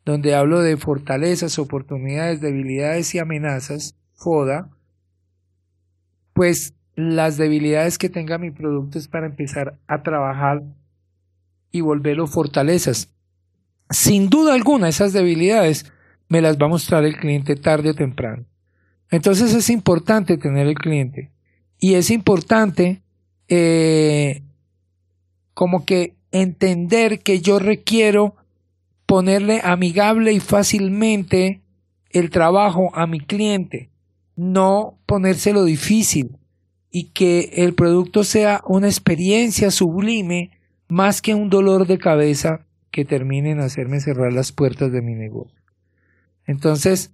donde 0.04 0.34
hablo 0.34 0.60
de 0.60 0.76
fortalezas, 0.76 1.58
oportunidades, 1.58 2.40
debilidades 2.40 3.14
y 3.14 3.18
amenazas, 3.18 3.96
FODA, 4.14 4.70
pues 6.32 6.74
las 6.96 7.36
debilidades 7.36 7.98
que 7.98 8.08
tenga 8.08 8.38
mi 8.38 8.50
producto 8.50 8.98
es 8.98 9.08
para 9.08 9.26
empezar 9.26 9.78
a 9.86 10.02
trabajar 10.02 10.62
y 11.70 11.80
volverlo 11.80 12.26
fortalezas. 12.26 13.10
Sin 13.90 14.28
duda 14.28 14.54
alguna, 14.54 14.88
esas 14.88 15.12
debilidades 15.12 15.92
me 16.28 16.40
las 16.40 16.56
va 16.56 16.66
a 16.66 16.70
mostrar 16.70 17.04
el 17.04 17.16
cliente 17.16 17.56
tarde 17.56 17.90
o 17.90 17.94
temprano. 17.94 18.44
Entonces 19.10 19.54
es 19.54 19.70
importante 19.70 20.38
tener 20.38 20.66
el 20.66 20.74
cliente. 20.74 21.30
Y 21.78 21.94
es 21.94 22.10
importante 22.10 23.03
eh, 23.48 24.42
como 25.54 25.84
que 25.84 26.14
entender 26.32 27.20
que 27.20 27.40
yo 27.40 27.58
requiero 27.58 28.36
ponerle 29.06 29.60
amigable 29.62 30.32
y 30.32 30.40
fácilmente 30.40 31.62
el 32.10 32.30
trabajo 32.30 32.90
a 32.94 33.06
mi 33.06 33.20
cliente, 33.20 33.90
no 34.36 34.98
ponérselo 35.06 35.64
difícil 35.64 36.38
y 36.90 37.10
que 37.10 37.50
el 37.54 37.74
producto 37.74 38.24
sea 38.24 38.62
una 38.66 38.86
experiencia 38.86 39.70
sublime 39.70 40.50
más 40.88 41.20
que 41.22 41.34
un 41.34 41.50
dolor 41.50 41.86
de 41.86 41.98
cabeza 41.98 42.66
que 42.90 43.04
termine 43.04 43.50
en 43.50 43.60
hacerme 43.60 44.00
cerrar 44.00 44.32
las 44.32 44.52
puertas 44.52 44.92
de 44.92 45.02
mi 45.02 45.14
negocio. 45.14 45.60
Entonces, 46.46 47.12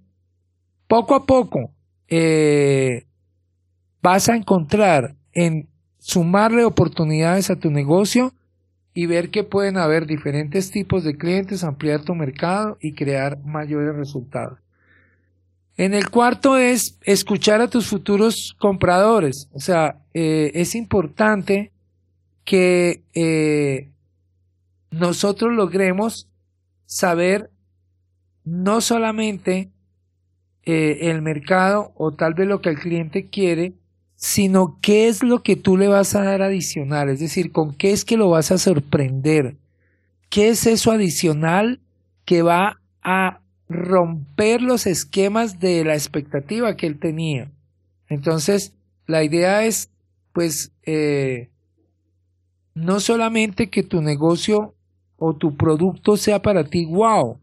poco 0.87 1.15
a 1.15 1.25
poco 1.25 1.71
eh, 2.07 3.05
vas 4.01 4.29
a 4.29 4.35
encontrar 4.35 5.15
en 5.33 5.69
sumarle 6.01 6.65
oportunidades 6.65 7.51
a 7.51 7.55
tu 7.55 7.69
negocio 7.69 8.33
y 8.93 9.05
ver 9.05 9.29
que 9.29 9.43
pueden 9.43 9.77
haber 9.77 10.07
diferentes 10.07 10.71
tipos 10.71 11.03
de 11.03 11.15
clientes, 11.15 11.63
ampliar 11.63 12.01
tu 12.01 12.15
mercado 12.15 12.77
y 12.81 12.93
crear 12.93 13.39
mayores 13.45 13.95
resultados. 13.95 14.59
En 15.77 15.93
el 15.93 16.09
cuarto 16.09 16.57
es 16.57 16.97
escuchar 17.03 17.61
a 17.61 17.69
tus 17.69 17.87
futuros 17.87 18.55
compradores. 18.59 19.47
O 19.53 19.59
sea, 19.59 20.01
eh, 20.13 20.51
es 20.55 20.75
importante 20.75 21.71
que 22.43 23.03
eh, 23.13 23.89
nosotros 24.89 25.53
logremos 25.53 26.27
saber 26.85 27.51
no 28.43 28.81
solamente 28.81 29.69
eh, 30.63 30.97
el 31.11 31.21
mercado 31.21 31.93
o 31.95 32.11
tal 32.11 32.33
vez 32.33 32.47
lo 32.47 32.59
que 32.59 32.69
el 32.69 32.79
cliente 32.79 33.27
quiere, 33.27 33.73
sino 34.21 34.77
qué 34.81 35.07
es 35.07 35.23
lo 35.23 35.41
que 35.41 35.55
tú 35.55 35.77
le 35.77 35.87
vas 35.87 36.13
a 36.13 36.23
dar 36.23 36.43
adicional, 36.43 37.09
es 37.09 37.19
decir, 37.19 37.51
con 37.51 37.73
qué 37.73 37.91
es 37.91 38.05
que 38.05 38.17
lo 38.17 38.29
vas 38.29 38.51
a 38.51 38.59
sorprender, 38.59 39.57
qué 40.29 40.49
es 40.49 40.67
eso 40.67 40.91
adicional 40.91 41.79
que 42.23 42.43
va 42.43 42.79
a 43.01 43.41
romper 43.67 44.61
los 44.61 44.85
esquemas 44.85 45.59
de 45.59 45.83
la 45.83 45.95
expectativa 45.95 46.75
que 46.75 46.85
él 46.85 46.99
tenía. 46.99 47.51
Entonces, 48.09 48.75
la 49.07 49.23
idea 49.23 49.65
es, 49.65 49.89
pues, 50.33 50.71
eh, 50.83 51.49
no 52.75 52.99
solamente 52.99 53.71
que 53.71 53.81
tu 53.81 54.03
negocio 54.03 54.75
o 55.17 55.33
tu 55.33 55.57
producto 55.57 56.15
sea 56.15 56.43
para 56.43 56.63
ti 56.63 56.85
wow, 56.85 57.39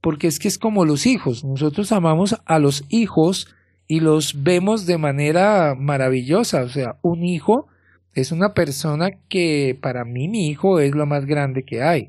porque 0.00 0.28
es 0.28 0.38
que 0.38 0.48
es 0.48 0.56
como 0.56 0.86
los 0.86 1.04
hijos. 1.04 1.44
Nosotros 1.44 1.92
amamos 1.92 2.36
a 2.46 2.58
los 2.58 2.84
hijos 2.88 3.54
y 3.92 4.00
los 4.00 4.42
vemos 4.42 4.86
de 4.86 4.96
manera 4.96 5.74
maravillosa. 5.78 6.62
O 6.62 6.68
sea, 6.70 6.96
un 7.02 7.24
hijo 7.24 7.68
es 8.14 8.32
una 8.32 8.54
persona 8.54 9.10
que 9.28 9.76
para 9.78 10.06
mí 10.06 10.28
mi 10.28 10.48
hijo 10.48 10.80
es 10.80 10.94
lo 10.94 11.04
más 11.04 11.26
grande 11.26 11.64
que 11.64 11.82
hay. 11.82 12.08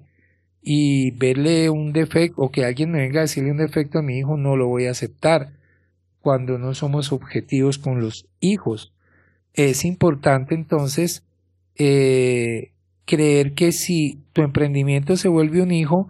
Y 0.62 1.12
verle 1.12 1.70
un 1.70 1.92
defecto 1.92 2.42
o 2.42 2.52
que 2.52 2.64
alguien 2.64 2.90
me 2.90 3.00
venga 3.00 3.20
a 3.20 3.24
decirle 3.24 3.52
un 3.52 3.58
defecto 3.58 4.00
a 4.00 4.02
mi 4.02 4.18
hijo 4.18 4.38
no 4.38 4.56
lo 4.56 4.68
voy 4.68 4.86
a 4.86 4.92
aceptar 4.92 5.50
cuando 6.22 6.58
no 6.58 6.74
somos 6.74 7.12
objetivos 7.12 7.80
con 7.80 8.00
los 8.00 8.28
hijos. 8.40 8.94
Es 9.54 9.84
importante 9.84 10.56
entonces 10.56 11.26
eh, 11.76 12.72
creer 13.04 13.56
que 13.56 13.74
si 13.74 14.22
tu 14.32 14.42
emprendimiento 14.42 15.18
se 15.18 15.28
vuelve 15.28 15.62
un 15.62 15.74
hijo, 15.74 16.08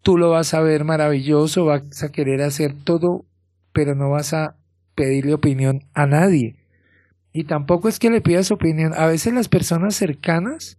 tú 0.00 0.16
lo 0.16 0.30
vas 0.30 0.54
a 0.54 0.62
ver 0.62 0.84
maravilloso, 0.84 1.66
vas 1.66 2.02
a 2.02 2.10
querer 2.10 2.40
hacer 2.40 2.74
todo, 2.84 3.26
pero 3.74 3.94
no 3.94 4.08
vas 4.08 4.32
a 4.32 4.56
pedirle 4.94 5.34
opinión 5.34 5.84
a 5.94 6.06
nadie. 6.06 6.56
Y 7.32 7.44
tampoco 7.44 7.88
es 7.88 7.98
que 7.98 8.10
le 8.10 8.20
pidas 8.20 8.50
opinión. 8.50 8.92
A 8.94 9.06
veces 9.06 9.32
las 9.32 9.48
personas 9.48 9.94
cercanas, 9.94 10.78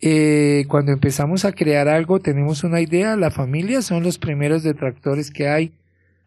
eh, 0.00 0.64
cuando 0.68 0.92
empezamos 0.92 1.44
a 1.44 1.52
crear 1.52 1.88
algo, 1.88 2.20
tenemos 2.20 2.64
una 2.64 2.80
idea, 2.80 3.16
la 3.16 3.30
familia 3.30 3.80
son 3.82 4.02
los 4.02 4.18
primeros 4.18 4.62
detractores 4.62 5.30
que 5.30 5.48
hay, 5.48 5.72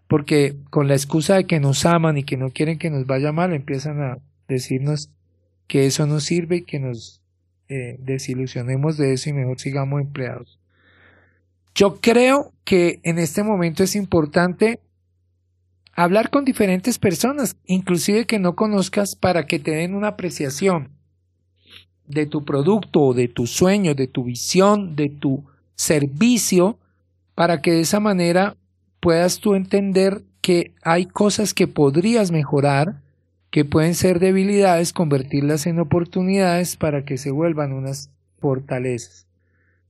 porque 0.08 0.56
con 0.72 0.88
la 0.88 0.96
excusa 0.96 1.36
de 1.36 1.46
que 1.46 1.60
nos 1.60 1.86
aman 1.86 2.18
y 2.18 2.24
que 2.24 2.38
no 2.38 2.50
quieren 2.50 2.80
que 2.80 2.90
nos 2.90 3.06
vaya 3.06 3.32
mal, 3.32 3.54
empiezan 3.54 4.02
a 4.02 4.18
decirnos 4.48 5.12
que 5.68 5.86
eso 5.86 6.08
no 6.08 6.20
sirve 6.20 6.58
y 6.58 6.62
que 6.64 6.80
nos 6.80 7.22
eh, 7.68 7.98
desilusionemos 8.00 8.98
de 8.98 9.14
eso 9.14 9.30
y 9.30 9.34
mejor 9.34 9.60
sigamos 9.60 10.02
empleados. 10.02 10.60
Yo 11.76 12.02
creo 12.02 12.52
que 12.66 13.00
en 13.04 13.20
este 13.20 13.44
momento 13.44 13.84
es 13.84 13.96
importante 13.96 14.80
hablar 15.94 16.30
con 16.30 16.46
diferentes 16.46 17.00
personas, 17.00 17.56
inclusive 17.66 18.26
que 18.26 18.40
no 18.40 18.56
conozcas, 18.56 19.16
para 19.16 19.46
que 19.46 19.60
te 19.60 19.72
den 19.72 19.96
una 19.96 20.10
apreciación 20.10 20.90
de 22.08 22.26
tu 22.26 22.44
producto, 22.44 23.14
de 23.14 23.28
tu 23.28 23.48
sueño, 23.48 23.96
de 23.96 24.08
tu 24.08 24.24
visión, 24.24 24.96
de 24.96 25.10
tu 25.10 25.44
servicio, 25.76 26.78
para 27.36 27.62
que 27.62 27.72
de 27.72 27.82
esa 27.82 28.00
manera 28.00 28.56
puedas 29.00 29.40
tú 29.40 29.56
entender 29.56 30.24
que 30.42 30.74
hay 30.82 31.06
cosas 31.06 31.54
que 31.54 31.68
podrías 31.68 32.32
mejorar, 32.32 33.02
que 33.52 33.66
pueden 33.66 33.96
ser 33.96 34.20
debilidades, 34.20 34.94
convertirlas 34.94 35.68
en 35.68 35.80
oportunidades 35.80 36.76
para 36.76 37.06
que 37.06 37.18
se 37.18 37.32
vuelvan 37.32 37.74
unas 37.74 38.10
fortalezas. 38.40 39.28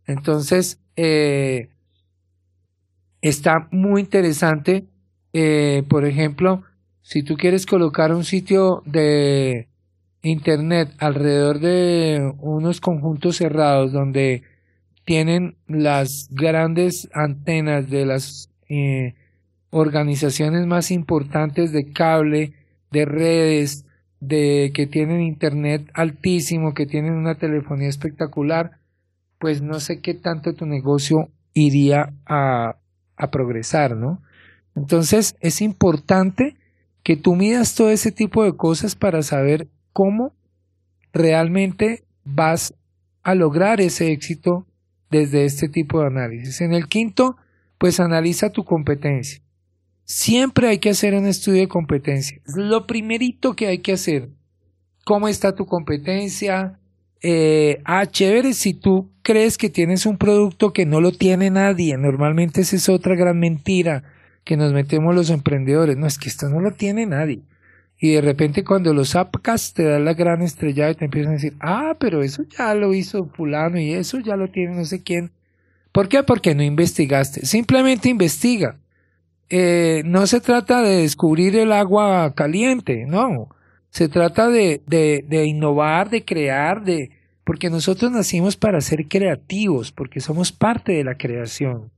Entonces, 0.06 0.79
eh, 0.96 1.70
está 3.22 3.68
muy 3.72 4.01
interesante. 4.01 4.86
Eh, 5.33 5.83
por 5.88 6.05
ejemplo, 6.05 6.63
si 7.01 7.24
tú 7.24 7.36
quieres 7.38 7.65
colocar 7.65 8.13
un 8.13 8.24
sitio 8.24 8.81
de 8.86 9.67
internet 10.21 10.89
alrededor 11.00 11.59
de 11.59 12.33
unos 12.39 12.81
conjuntos 12.81 13.38
cerrados 13.38 13.91
donde 13.91 14.43
tienen 15.05 15.55
las 15.67 16.27
grandes 16.31 17.09
antenas 17.13 17.89
de 17.89 18.05
las 18.05 18.51
eh, 18.69 19.15
organizaciones 19.71 20.65
más 20.67 20.91
importantes 20.91 21.71
de 21.71 21.91
cable, 21.91 22.53
de 22.91 23.05
redes, 23.05 23.86
de 24.19 24.71
que 24.74 24.86
tienen 24.86 25.21
internet 25.21 25.89
altísimo, 25.93 26.74
que 26.74 26.86
tienen 26.86 27.13
una 27.13 27.36
telefonía 27.36 27.88
espectacular, 27.88 28.79
pues 29.39 29.62
no 29.62 29.79
sé 29.79 30.01
qué 30.01 30.13
tanto 30.13 30.53
tu 30.53 30.65
negocio 30.65 31.29
iría 31.53 32.13
a, 32.25 32.75
a 33.15 33.31
progresar, 33.31 33.95
¿no? 33.95 34.21
Entonces 34.79 35.36
es 35.41 35.62
importante 35.62 36.55
que 37.03 37.17
tú 37.17 37.36
midas 37.36 37.75
todo 37.75 37.89
ese 37.89 38.13
tipo 38.13 38.45
de 38.45 38.55
cosas 38.55 38.95
para 38.95 39.24
saber 39.24 39.67
cómo 39.91 40.33
realmente 41.12 42.05
vas 42.24 42.74
a 43.21 43.36
lograr 43.36 43.81
ese 43.81 44.13
éxito 44.13 44.65
desde 45.12 45.43
este 45.43 45.67
tipo 45.67 46.00
de 46.00 46.07
análisis. 46.07 46.62
En 46.62 46.74
el 46.74 46.88
quinto, 46.88 47.36
pues 47.77 48.00
analiza 48.00 48.51
tu 48.51 48.63
competencia. 48.63 49.41
Siempre 50.05 50.69
hay 50.69 50.77
que 50.77 50.91
hacer 50.91 51.13
un 51.13 51.25
estudio 51.25 51.59
de 51.59 51.67
competencia. 51.67 52.39
Lo 52.55 52.88
primerito 52.88 53.57
que 53.57 53.67
hay 53.67 53.79
que 53.79 53.91
hacer. 53.91 54.29
¿Cómo 55.03 55.27
está 55.27 55.55
tu 55.55 55.65
competencia? 55.65 56.79
Eh, 57.21 57.81
ah, 57.83 58.05
chévere, 58.05 58.53
si 58.53 58.74
tú 58.74 59.12
crees 59.24 59.57
que 59.57 59.69
tienes 59.69 60.05
un 60.05 60.17
producto 60.17 60.71
que 60.71 60.86
no 60.86 61.01
lo 61.01 61.12
tiene 61.12 61.50
nadie, 61.50 61.98
normalmente 61.98 62.62
esa 62.62 62.77
es 62.77 62.88
otra 62.88 63.15
gran 63.15 63.39
mentira 63.39 64.03
que 64.50 64.58
nos 64.58 64.74
metemos 64.74 65.13
los 65.13 65.29
emprendedores. 65.29 65.96
No, 65.96 66.08
es 66.08 66.18
que 66.18 66.27
esto 66.27 66.50
no 66.50 66.60
lo 66.60 66.72
tiene 66.72 67.06
nadie. 67.06 67.41
Y 68.00 68.13
de 68.13 68.22
repente 68.22 68.63
cuando 68.63 68.96
lo 68.96 69.06
sacas 69.06 69.75
te 69.75 69.84
da 69.84 70.00
la 70.00 70.15
gran 70.15 70.41
estrellada 70.41 70.89
y 70.89 70.96
te 70.96 71.06
empiezan 71.06 71.34
a 71.34 71.36
decir, 71.36 71.53
ah, 71.60 71.96
pero 72.00 72.24
eso 72.24 72.41
ya 72.58 72.74
lo 72.74 72.96
hizo 72.96 73.27
fulano 73.27 73.79
y 73.79 73.94
eso 73.94 74.18
ya 74.18 74.36
lo 74.36 74.48
tiene 74.50 74.75
no 74.75 74.86
sé 74.86 75.03
quién. 75.03 75.29
¿Por 75.91 76.10
qué? 76.10 76.24
Porque 76.24 76.56
no 76.56 76.63
investigaste. 76.63 77.46
Simplemente 77.46 78.10
investiga. 78.10 78.79
Eh, 79.51 80.01
no 80.03 80.25
se 80.25 80.41
trata 80.41 80.82
de 80.82 81.03
descubrir 81.03 81.56
el 81.56 81.72
agua 81.72 82.34
caliente, 82.34 83.06
no. 83.06 83.50
Se 83.91 84.10
trata 84.10 84.50
de, 84.50 84.82
de 84.88 85.46
innovar, 85.46 86.10
de 86.10 86.25
crear, 86.25 86.84
de, 86.84 87.12
porque 87.44 87.70
nosotros 87.70 88.12
nacimos 88.12 88.58
para 88.58 88.82
ser 88.82 89.08
creativos, 89.08 89.91
porque 89.91 90.22
somos 90.22 90.51
parte 90.51 90.94
de 90.94 91.03
la 91.03 91.20
creación. 91.20 91.91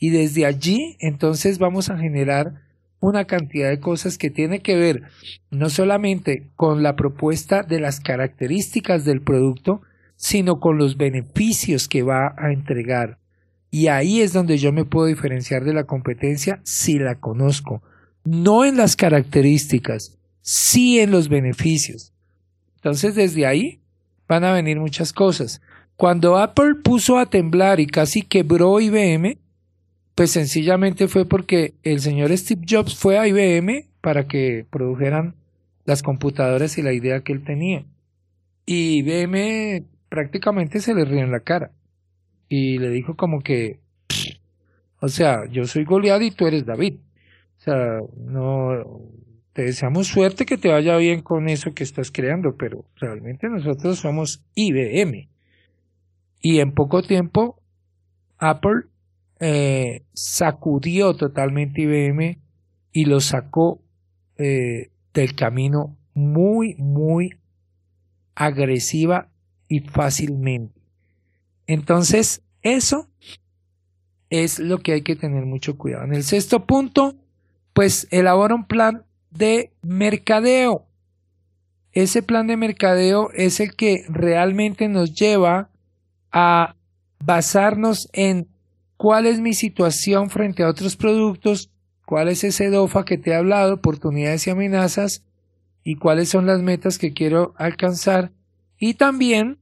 Y 0.00 0.10
desde 0.10 0.46
allí, 0.46 0.96
entonces 0.98 1.58
vamos 1.58 1.90
a 1.90 1.98
generar 1.98 2.62
una 3.00 3.26
cantidad 3.26 3.68
de 3.68 3.80
cosas 3.80 4.18
que 4.18 4.30
tiene 4.30 4.60
que 4.60 4.74
ver 4.74 5.02
no 5.50 5.70
solamente 5.70 6.48
con 6.56 6.82
la 6.82 6.96
propuesta 6.96 7.62
de 7.62 7.80
las 7.80 8.00
características 8.00 9.04
del 9.04 9.20
producto, 9.20 9.82
sino 10.16 10.58
con 10.58 10.78
los 10.78 10.96
beneficios 10.96 11.86
que 11.86 12.02
va 12.02 12.34
a 12.38 12.50
entregar. 12.50 13.18
Y 13.70 13.86
ahí 13.86 14.20
es 14.20 14.32
donde 14.32 14.58
yo 14.58 14.72
me 14.72 14.84
puedo 14.84 15.06
diferenciar 15.06 15.64
de 15.64 15.74
la 15.74 15.84
competencia 15.84 16.60
si 16.64 16.98
la 16.98 17.16
conozco. 17.20 17.82
No 18.24 18.64
en 18.64 18.76
las 18.76 18.96
características, 18.96 20.18
sí 20.40 20.98
en 20.98 21.10
los 21.10 21.28
beneficios. 21.28 22.12
Entonces 22.76 23.14
desde 23.14 23.46
ahí 23.46 23.80
van 24.26 24.44
a 24.44 24.52
venir 24.52 24.80
muchas 24.80 25.12
cosas. 25.12 25.60
Cuando 25.96 26.38
Apple 26.38 26.76
puso 26.82 27.18
a 27.18 27.26
temblar 27.26 27.80
y 27.80 27.86
casi 27.86 28.22
quebró 28.22 28.80
IBM, 28.80 29.38
pues 30.20 30.32
sencillamente 30.32 31.08
fue 31.08 31.24
porque 31.24 31.72
el 31.82 32.00
señor 32.00 32.30
Steve 32.36 32.66
Jobs 32.68 32.94
fue 32.94 33.16
a 33.16 33.26
IBM 33.26 33.86
para 34.02 34.28
que 34.28 34.66
produjeran 34.68 35.34
las 35.86 36.02
computadoras 36.02 36.76
y 36.76 36.82
la 36.82 36.92
idea 36.92 37.22
que 37.22 37.32
él 37.32 37.42
tenía. 37.42 37.86
Y 38.66 38.98
IBM 38.98 39.86
prácticamente 40.10 40.80
se 40.80 40.94
le 40.94 41.06
rió 41.06 41.20
en 41.20 41.30
la 41.30 41.40
cara. 41.40 41.72
Y 42.50 42.76
le 42.76 42.90
dijo 42.90 43.16
como 43.16 43.40
que, 43.40 43.80
o 45.00 45.08
sea, 45.08 45.46
yo 45.50 45.64
soy 45.64 45.86
Goliat 45.86 46.20
y 46.20 46.32
tú 46.32 46.46
eres 46.46 46.66
David. 46.66 46.96
O 47.56 47.62
sea, 47.62 48.00
no, 48.18 49.00
te 49.54 49.62
deseamos 49.62 50.08
suerte 50.08 50.44
que 50.44 50.58
te 50.58 50.68
vaya 50.68 50.98
bien 50.98 51.22
con 51.22 51.48
eso 51.48 51.72
que 51.72 51.82
estás 51.82 52.10
creando, 52.10 52.58
pero 52.58 52.84
realmente 52.96 53.48
nosotros 53.48 53.98
somos 53.98 54.44
IBM. 54.54 55.30
Y 56.42 56.60
en 56.60 56.72
poco 56.72 57.00
tiempo, 57.00 57.58
Apple 58.36 58.89
eh, 59.40 60.04
sacudió 60.12 61.14
totalmente 61.14 61.80
IBM 61.82 62.38
y 62.92 63.04
lo 63.06 63.20
sacó 63.20 63.82
eh, 64.36 64.90
del 65.14 65.34
camino 65.34 65.96
muy, 66.14 66.74
muy 66.76 67.38
agresiva 68.34 69.30
y 69.68 69.80
fácilmente. 69.80 70.80
Entonces, 71.66 72.42
eso 72.62 73.08
es 74.28 74.58
lo 74.58 74.78
que 74.78 74.92
hay 74.92 75.02
que 75.02 75.16
tener 75.16 75.46
mucho 75.46 75.78
cuidado. 75.78 76.04
En 76.04 76.14
el 76.14 76.22
sexto 76.22 76.66
punto, 76.66 77.16
pues 77.72 78.08
elabora 78.10 78.54
un 78.54 78.66
plan 78.66 79.04
de 79.30 79.72
mercadeo. 79.82 80.86
Ese 81.92 82.22
plan 82.22 82.46
de 82.46 82.56
mercadeo 82.56 83.30
es 83.32 83.58
el 83.60 83.74
que 83.74 84.04
realmente 84.08 84.88
nos 84.88 85.14
lleva 85.14 85.70
a 86.30 86.76
basarnos 87.24 88.08
en 88.12 88.49
cuál 89.00 89.24
es 89.24 89.40
mi 89.40 89.54
situación 89.54 90.28
frente 90.28 90.62
a 90.62 90.68
otros 90.68 90.94
productos, 90.94 91.70
cuál 92.04 92.28
es 92.28 92.44
ese 92.44 92.68
DOFA 92.68 93.06
que 93.06 93.16
te 93.16 93.30
he 93.30 93.34
hablado, 93.34 93.72
oportunidades 93.72 94.46
y 94.46 94.50
amenazas, 94.50 95.24
y 95.82 95.96
cuáles 95.96 96.28
son 96.28 96.44
las 96.44 96.60
metas 96.60 96.98
que 96.98 97.14
quiero 97.14 97.54
alcanzar, 97.56 98.30
y 98.78 98.92
también 98.92 99.56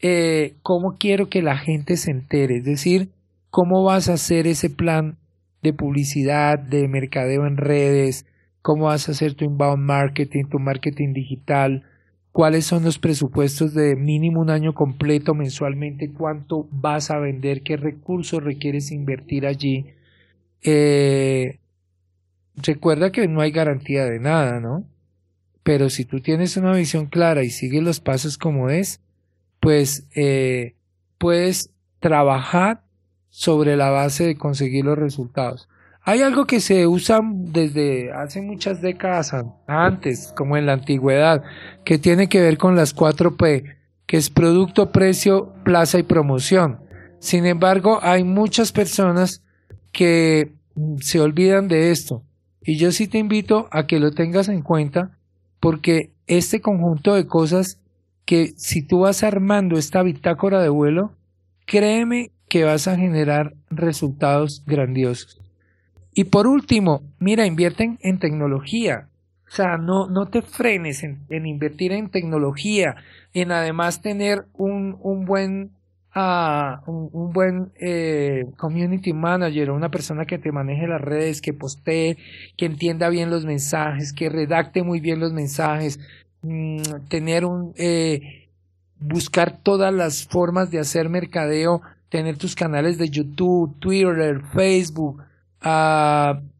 eh, 0.00 0.56
cómo 0.62 0.96
quiero 0.98 1.28
que 1.28 1.40
la 1.40 1.56
gente 1.56 1.96
se 1.96 2.10
entere, 2.10 2.56
es 2.56 2.64
decir, 2.64 3.10
cómo 3.48 3.84
vas 3.84 4.08
a 4.08 4.14
hacer 4.14 4.48
ese 4.48 4.70
plan 4.70 5.18
de 5.62 5.72
publicidad, 5.72 6.58
de 6.58 6.88
mercadeo 6.88 7.46
en 7.46 7.56
redes, 7.56 8.26
cómo 8.60 8.86
vas 8.86 9.08
a 9.08 9.12
hacer 9.12 9.34
tu 9.34 9.44
inbound 9.44 9.84
marketing, 9.84 10.46
tu 10.50 10.58
marketing 10.58 11.12
digital, 11.12 11.84
cuáles 12.34 12.66
son 12.66 12.82
los 12.82 12.98
presupuestos 12.98 13.74
de 13.74 13.94
mínimo 13.94 14.40
un 14.40 14.50
año 14.50 14.74
completo 14.74 15.34
mensualmente, 15.34 16.10
cuánto 16.10 16.66
vas 16.72 17.12
a 17.12 17.20
vender, 17.20 17.62
qué 17.62 17.76
recursos 17.76 18.42
requieres 18.42 18.90
invertir 18.90 19.46
allí. 19.46 19.94
Eh, 20.60 21.60
recuerda 22.56 23.12
que 23.12 23.28
no 23.28 23.40
hay 23.40 23.52
garantía 23.52 24.04
de 24.06 24.18
nada, 24.18 24.58
¿no? 24.58 24.84
Pero 25.62 25.88
si 25.90 26.04
tú 26.04 26.18
tienes 26.18 26.56
una 26.56 26.72
visión 26.72 27.06
clara 27.06 27.44
y 27.44 27.50
sigues 27.50 27.84
los 27.84 28.00
pasos 28.00 28.36
como 28.36 28.68
es, 28.68 29.00
pues 29.60 30.08
eh, 30.16 30.74
puedes 31.18 31.70
trabajar 32.00 32.82
sobre 33.30 33.76
la 33.76 33.90
base 33.90 34.26
de 34.26 34.34
conseguir 34.34 34.84
los 34.86 34.98
resultados. 34.98 35.68
Hay 36.06 36.20
algo 36.20 36.44
que 36.44 36.60
se 36.60 36.86
usa 36.86 37.22
desde 37.24 38.12
hace 38.12 38.42
muchas 38.42 38.82
décadas 38.82 39.34
antes, 39.66 40.34
como 40.36 40.58
en 40.58 40.66
la 40.66 40.74
antigüedad, 40.74 41.42
que 41.82 41.96
tiene 41.96 42.28
que 42.28 42.42
ver 42.42 42.58
con 42.58 42.76
las 42.76 42.94
4P, 42.94 43.74
que 44.04 44.18
es 44.18 44.28
producto, 44.28 44.92
precio, 44.92 45.54
plaza 45.64 45.98
y 45.98 46.02
promoción. 46.02 46.80
Sin 47.20 47.46
embargo, 47.46 48.00
hay 48.02 48.22
muchas 48.22 48.70
personas 48.70 49.42
que 49.92 50.52
se 51.00 51.20
olvidan 51.20 51.68
de 51.68 51.90
esto. 51.90 52.22
Y 52.60 52.76
yo 52.76 52.92
sí 52.92 53.08
te 53.08 53.16
invito 53.16 53.68
a 53.70 53.86
que 53.86 53.98
lo 53.98 54.10
tengas 54.10 54.48
en 54.50 54.60
cuenta 54.60 55.18
porque 55.58 56.12
este 56.26 56.60
conjunto 56.60 57.14
de 57.14 57.26
cosas 57.26 57.80
que 58.26 58.52
si 58.58 58.82
tú 58.82 59.00
vas 59.00 59.22
armando 59.22 59.78
esta 59.78 60.02
bitácora 60.02 60.60
de 60.60 60.68
vuelo, 60.68 61.14
créeme 61.64 62.30
que 62.50 62.64
vas 62.64 62.88
a 62.88 62.96
generar 62.96 63.54
resultados 63.70 64.62
grandiosos. 64.66 65.43
Y 66.14 66.24
por 66.24 66.46
último, 66.46 67.02
mira, 67.18 67.44
invierten 67.44 67.98
en 68.00 68.18
tecnología. 68.18 69.08
O 69.48 69.50
sea, 69.50 69.76
no, 69.76 70.08
no 70.08 70.26
te 70.26 70.42
frenes 70.42 71.02
en, 71.02 71.46
invertir 71.46 71.92
en 71.92 72.08
tecnología, 72.08 72.96
en 73.34 73.52
además 73.52 74.00
tener 74.00 74.46
un, 74.54 74.96
un 75.00 75.24
buen, 75.26 75.72
uh, 76.16 76.90
un, 76.90 77.32
buen 77.32 77.72
eh, 77.80 78.46
community 78.56 79.12
manager 79.12 79.70
una 79.70 79.90
persona 79.90 80.24
que 80.24 80.38
te 80.38 80.50
maneje 80.50 80.86
las 80.88 81.00
redes, 81.00 81.40
que 81.40 81.52
postee, 81.52 82.16
que 82.56 82.66
entienda 82.66 83.08
bien 83.10 83.30
los 83.30 83.44
mensajes, 83.44 84.12
que 84.12 84.28
redacte 84.28 84.82
muy 84.82 85.00
bien 85.00 85.20
los 85.20 85.32
mensajes, 85.32 86.00
mm, 86.42 86.80
tener 87.08 87.44
un, 87.44 87.74
eh, 87.76 88.48
buscar 88.98 89.58
todas 89.62 89.92
las 89.92 90.26
formas 90.26 90.70
de 90.70 90.78
hacer 90.78 91.08
mercadeo, 91.08 91.82
tener 92.08 92.38
tus 92.38 92.54
canales 92.54 92.98
de 92.98 93.10
YouTube, 93.10 93.78
Twitter, 93.78 94.42
Facebook, 94.52 95.22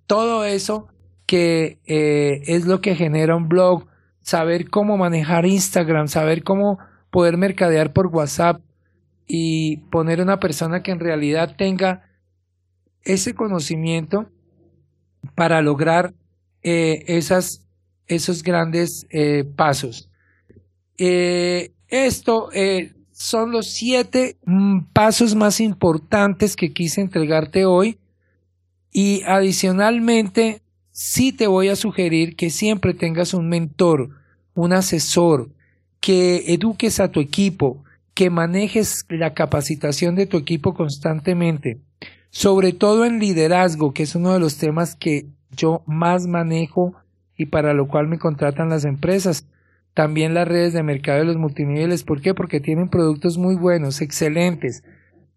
todo 0.07 0.45
eso 0.45 0.89
que 1.27 1.79
eh, 1.87 2.43
es 2.47 2.67
lo 2.67 2.81
que 2.81 2.95
genera 2.95 3.37
un 3.37 3.49
blog, 3.49 3.87
saber 4.23 4.71
cómo 4.71 4.97
manejar 4.97 5.47
Instagram, 5.47 6.09
saber 6.09 6.43
cómo 6.43 6.79
poder 7.11 7.37
mercadear 7.37 7.93
por 7.93 8.09
WhatsApp 8.09 8.61
y 9.27 9.79
poner 9.91 10.21
una 10.21 10.39
persona 10.41 10.83
que 10.83 10.91
en 10.91 11.01
realidad 11.01 11.55
tenga 11.57 12.03
ese 13.03 13.35
conocimiento 13.35 14.29
para 15.35 15.63
lograr 15.63 16.15
eh, 16.63 17.05
esos 18.07 18.43
grandes 18.43 19.07
eh, 19.11 19.45
pasos. 19.57 20.11
esto 20.97 22.51
son 23.13 23.53
los 23.53 23.69
siete 23.69 24.37
mm, 24.45 24.87
pasos 24.93 25.35
más 25.35 25.61
importantes 25.61 26.57
que 26.57 26.73
quise 26.73 27.01
entregarte 27.01 27.65
hoy 27.65 27.99
Y 28.97 29.23
adicionalmente, 29.27 30.63
sí 30.93 31.33
te 31.33 31.49
voy 31.49 31.69
a 31.69 31.75
sugerir 31.75 32.37
que 32.37 32.49
siempre 32.49 32.95
tengas 32.95 33.35
un 33.35 33.49
mentor, 33.49 34.11
un 34.55 34.73
asesor, 34.73 35.51
que 36.01 36.55
eduques 36.55 37.01
a 37.01 37.11
tu 37.11 37.19
equipo, 37.19 37.83
que 38.15 38.31
manejes 38.31 39.05
la 39.09 39.35
capacitación 39.35 40.15
de 40.15 40.27
tu 40.27 40.37
equipo 40.37 40.75
constantemente, 40.75 41.81
sobre 42.31 42.73
todo 42.73 43.05
en 43.05 43.19
liderazgo, 43.19 43.93
que 43.93 44.05
es 44.05 44.15
uno 44.15 44.33
de 44.33 44.39
los 44.39 44.59
temas 44.59 44.95
que 44.95 45.27
yo 45.51 45.83
más 45.87 46.29
manejo 46.29 46.95
y 47.37 47.47
para 47.47 47.75
lo 47.75 47.89
cual 47.89 48.07
me 48.07 48.21
contratan 48.21 48.69
las 48.69 48.85
empresas. 48.85 49.45
También 49.93 50.35
las 50.35 50.47
redes 50.47 50.73
de 50.73 50.85
mercado 50.85 51.19
de 51.19 51.25
los 51.25 51.37
multiniveles. 51.37 52.05
¿Por 52.05 52.21
qué? 52.21 52.33
Porque 52.33 52.61
tienen 52.61 52.89
productos 52.89 53.39
muy 53.39 53.57
buenos, 53.57 54.01
excelentes, 54.01 54.85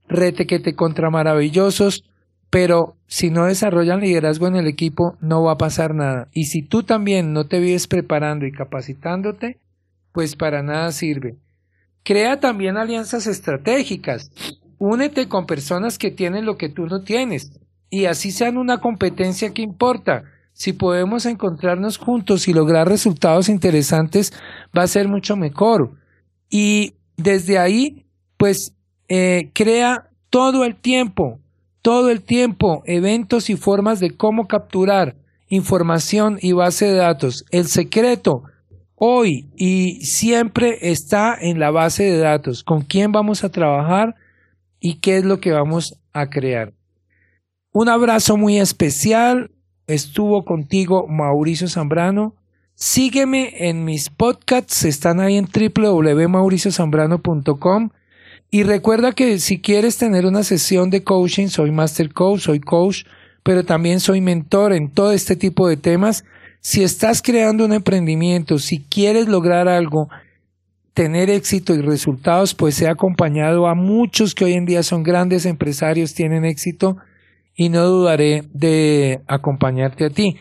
rete 0.07 0.45
que 0.45 0.59
te 0.59 0.75
contra 0.75 1.09
maravillosos, 1.09 2.03
pero 2.49 2.95
si 3.07 3.29
no 3.29 3.45
desarrollan 3.45 3.99
liderazgo 3.99 4.47
en 4.47 4.55
el 4.55 4.67
equipo 4.67 5.17
no 5.19 5.43
va 5.43 5.53
a 5.53 5.57
pasar 5.57 5.93
nada. 5.93 6.27
Y 6.31 6.45
si 6.45 6.61
tú 6.61 6.83
también 6.83 7.33
no 7.33 7.47
te 7.47 7.59
vives 7.59 7.87
preparando 7.87 8.45
y 8.45 8.51
capacitándote, 8.51 9.59
pues 10.11 10.35
para 10.35 10.63
nada 10.63 10.91
sirve. 10.91 11.35
Crea 12.03 12.39
también 12.39 12.77
alianzas 12.77 13.27
estratégicas. 13.27 14.31
Únete 14.79 15.27
con 15.27 15.45
personas 15.45 15.97
que 15.97 16.11
tienen 16.11 16.45
lo 16.45 16.57
que 16.57 16.69
tú 16.69 16.85
no 16.85 17.01
tienes. 17.01 17.51
Y 17.89 18.05
así 18.05 18.31
sean 18.31 18.57
una 18.57 18.79
competencia 18.79 19.53
que 19.53 19.61
importa. 19.61 20.23
Si 20.53 20.73
podemos 20.73 21.25
encontrarnos 21.25 21.97
juntos 21.97 22.47
y 22.47 22.53
lograr 22.53 22.87
resultados 22.87 23.49
interesantes, 23.49 24.33
va 24.75 24.83
a 24.83 24.87
ser 24.87 25.07
mucho 25.07 25.35
mejor. 25.35 25.91
Y 26.49 26.95
desde 27.17 27.59
ahí, 27.59 28.05
pues, 28.37 28.73
eh, 29.09 29.51
crea 29.53 30.09
todo 30.29 30.63
el 30.63 30.75
tiempo 30.75 31.39
todo 31.87 32.09
el 32.09 32.21
tiempo 32.21 32.83
eventos 32.85 33.49
y 33.49 33.55
formas 33.55 34.01
de 34.01 34.11
cómo 34.11 34.49
capturar 34.49 35.15
información 35.47 36.37
y 36.41 36.51
base 36.51 36.87
de 36.87 36.95
datos. 36.95 37.45
El 37.49 37.67
secreto 37.67 38.43
hoy 38.95 39.47
y 39.55 40.03
siempre 40.03 40.91
está 40.91 41.33
en 41.39 41.61
la 41.61 41.71
base 41.71 42.03
de 42.03 42.17
datos, 42.17 42.65
con 42.65 42.81
quién 42.81 43.13
vamos 43.13 43.45
a 43.45 43.53
trabajar 43.53 44.15
y 44.81 44.95
qué 44.95 45.15
es 45.15 45.23
lo 45.23 45.39
que 45.39 45.53
vamos 45.53 45.97
a 46.11 46.29
crear. 46.29 46.73
Un 47.71 47.87
abrazo 47.87 48.35
muy 48.35 48.57
especial. 48.57 49.51
Estuvo 49.87 50.43
contigo 50.43 51.07
Mauricio 51.07 51.69
Zambrano. 51.69 52.35
Sígueme 52.75 53.69
en 53.69 53.85
mis 53.85 54.09
podcasts, 54.09 54.83
están 54.83 55.21
ahí 55.21 55.37
en 55.37 55.47
www.mauriciozambrano.com 55.47 57.91
y 58.49 58.63
recuerda 58.63 59.11
que 59.11 59.39
si 59.39 59.59
quieres 59.59 59.97
tener 59.97 60.25
una 60.25 60.43
sesión 60.43 60.89
de 60.89 61.03
coaching, 61.03 61.47
soy 61.47 61.71
master 61.71 62.13
coach, 62.13 62.41
soy 62.41 62.59
coach, 62.59 63.03
pero 63.43 63.65
también 63.65 63.99
soy 63.99 64.21
mentor 64.21 64.73
en 64.73 64.89
todo 64.89 65.11
este 65.11 65.35
tipo 65.35 65.67
de 65.67 65.77
temas. 65.77 66.23
Si 66.61 66.83
estás 66.83 67.21
creando 67.21 67.65
un 67.65 67.73
emprendimiento, 67.73 68.57
si 68.57 68.79
quieres 68.79 69.27
lograr 69.27 69.67
algo, 69.67 70.09
tener 70.93 71.29
éxito 71.29 71.75
y 71.75 71.81
resultados, 71.81 72.55
pues 72.55 72.81
he 72.81 72.87
acompañado 72.87 73.67
a 73.67 73.75
muchos 73.75 74.33
que 74.33 74.45
hoy 74.45 74.53
en 74.53 74.65
día 74.65 74.81
son 74.81 75.03
grandes 75.03 75.45
empresarios, 75.45 76.13
tienen 76.13 76.43
éxito 76.43 76.97
y 77.53 77.69
no 77.69 77.85
dudaré 77.85 78.45
de 78.53 79.21
acompañarte 79.27 80.05
a 80.05 80.09
ti. 80.09 80.37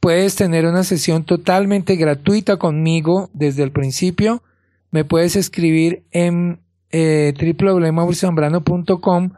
Puedes 0.00 0.34
tener 0.34 0.66
una 0.66 0.82
sesión 0.82 1.24
totalmente 1.24 1.96
gratuita 1.96 2.56
conmigo 2.56 3.30
desde 3.34 3.62
el 3.62 3.70
principio. 3.70 4.42
Me 4.90 5.04
puedes 5.04 5.36
escribir 5.36 6.02
en 6.10 6.63
eh, 6.90 7.34
www.mauriciozambrano.com 7.38 9.30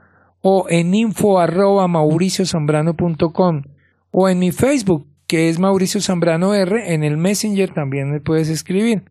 o 0.43 0.67
en 0.69 0.95
info 0.95 1.39
arroba 1.39 1.89
mauriciozambrano.com 1.89 3.63
o 4.11 4.29
en 4.29 4.39
mi 4.39 4.53
Facebook 4.53 5.07
que 5.27 5.49
es 5.49 5.59
Mauricio 5.59 6.01
Zambrano 6.01 6.55
R, 6.55 6.95
en 6.95 7.03
el 7.03 7.17
Messenger 7.17 7.73
también 7.73 8.11
me 8.11 8.21
puedes 8.21 8.49
escribir. 8.49 9.05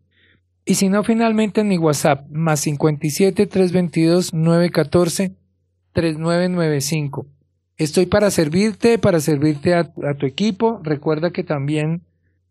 Y 0.64 0.74
si 0.74 0.88
no, 0.88 1.04
finalmente 1.04 1.60
en 1.60 1.68
mi 1.68 1.78
WhatsApp, 1.78 2.28
más 2.30 2.60
57 2.60 3.46
322 3.46 4.32
914 4.32 5.32
3995. 5.92 7.26
Estoy 7.76 8.06
para 8.06 8.30
servirte, 8.30 8.98
para 8.98 9.20
servirte 9.20 9.74
a, 9.74 9.92
tu 10.18 10.26
equipo. 10.26 10.80
Recuerda 10.82 11.30
que 11.30 11.44
también 11.44 12.02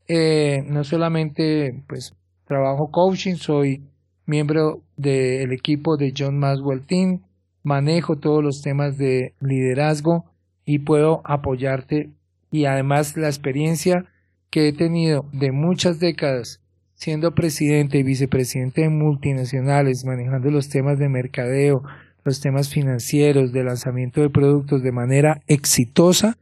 eh, 0.07 0.63
no 0.67 0.83
solamente 0.83 1.83
pues 1.87 2.13
trabajo 2.45 2.91
coaching, 2.91 3.35
soy 3.35 3.83
miembro 4.25 4.81
del 4.97 5.51
equipo 5.51 5.97
de 5.97 6.13
John 6.17 6.39
Maswell 6.39 6.85
Team, 6.85 7.21
manejo 7.63 8.17
todos 8.17 8.43
los 8.43 8.61
temas 8.61 8.97
de 8.97 9.33
liderazgo 9.39 10.25
y 10.65 10.79
puedo 10.79 11.21
apoyarte. 11.23 12.09
Y 12.51 12.65
además 12.65 13.17
la 13.17 13.27
experiencia 13.27 14.05
que 14.49 14.67
he 14.67 14.73
tenido 14.73 15.25
de 15.33 15.51
muchas 15.51 15.99
décadas 15.99 16.61
siendo 16.95 17.35
presidente 17.35 17.97
y 17.97 18.03
vicepresidente 18.03 18.81
de 18.81 18.89
multinacionales, 18.89 20.05
manejando 20.05 20.49
los 20.49 20.69
temas 20.69 20.97
de 20.97 21.09
mercadeo, 21.09 21.83
los 22.23 22.39
temas 22.39 22.69
financieros, 22.69 23.51
de 23.51 23.63
lanzamiento 23.63 24.21
de 24.21 24.29
productos 24.29 24.81
de 24.81 24.91
manera 24.91 25.41
exitosa, 25.47 26.37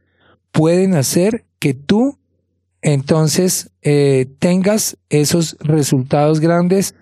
pueden 0.52 0.94
hacer 0.94 1.44
que 1.58 1.74
tú 1.74 2.18
entonces 2.80 3.70
eh, 3.82 4.26
tengas 4.38 4.96
esos 5.08 5.56
resultados 5.60 6.40
grandes 6.40 6.94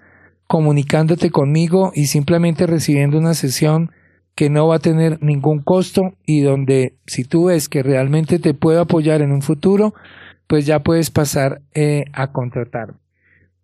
comunicándote 0.53 1.31
conmigo 1.31 1.93
y 1.95 2.09
simplemente 2.09 2.67
recibiendo 2.67 3.17
una 3.17 3.33
sesión 3.33 3.91
que 4.35 4.51
no 4.51 4.69
va 4.69 4.77
a 4.77 4.81
tener 4.81 5.17
ningún 5.23 5.61
costo 5.63 6.13
y 6.27 6.43
donde 6.43 6.99
si 7.07 7.25
tú 7.25 7.47
ves 7.47 7.71
que 7.71 7.83
realmente 7.83 8.39
te 8.39 8.53
puedo 8.53 8.83
apoyar 8.83 9.23
en 9.23 9.33
un 9.33 9.41
futuro, 9.41 9.95
pues 10.47 10.67
ya 10.67 10.83
puedes 10.83 11.11
pasar 11.11 11.63
eh, 11.73 12.05
a 12.13 12.33
contratar. 12.33 12.97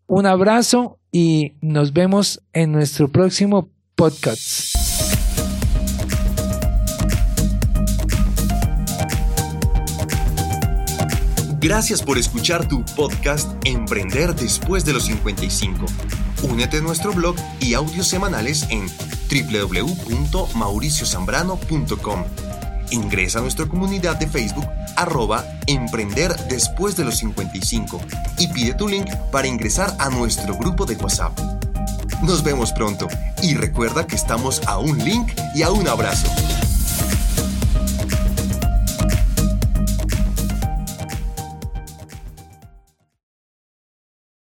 Un 0.07 0.24
abrazo 0.24 0.98
y 1.12 1.53
nos 1.61 1.92
vemos 1.92 2.42
en 2.55 2.72
nuestro 2.72 3.09
próximo 3.09 3.68
podcast. 3.94 4.74
Gracias 11.61 12.03
por 12.03 12.16
escuchar 12.16 12.66
tu 12.66 12.83
podcast 12.96 13.53
Emprender 13.66 14.35
después 14.35 14.87
de 14.87 14.94
los 14.94 15.05
55. 15.05 15.85
Únete 16.42 16.79
a 16.79 16.81
nuestro 16.81 17.12
blog 17.12 17.37
y 17.61 17.74
audios 17.74 18.09
semanales 18.09 18.66
en 18.70 18.88
www.mauriciozambrano.com. 19.31 22.24
Ingresa 22.90 23.40
a 23.40 23.42
nuestra 23.42 23.66
comunidad 23.66 24.16
de 24.16 24.29
Facebook 24.29 24.66
arroba 24.96 25.44
Emprender 25.66 26.35
después 26.48 26.96
de 26.96 27.05
los 27.05 27.18
55 27.18 28.01
y 28.38 28.48
pide 28.48 28.72
tu 28.74 28.88
link 28.88 29.14
para 29.31 29.46
ingresar 29.46 29.94
a 29.98 30.09
nuestro 30.11 30.57
grupo 30.57 30.87
de 30.87 30.96
WhatsApp. 30.96 31.38
Nos 32.22 32.42
vemos 32.42 32.72
pronto 32.72 33.07
y 33.42 33.55
recuerda 33.55 34.07
que 34.07 34.16
estamos 34.16 34.62
a 34.66 34.79
un 34.79 34.98
link 34.98 35.31
y 35.55 35.62
a 35.62 35.70
un 35.70 35.87
abrazo. 35.87 36.27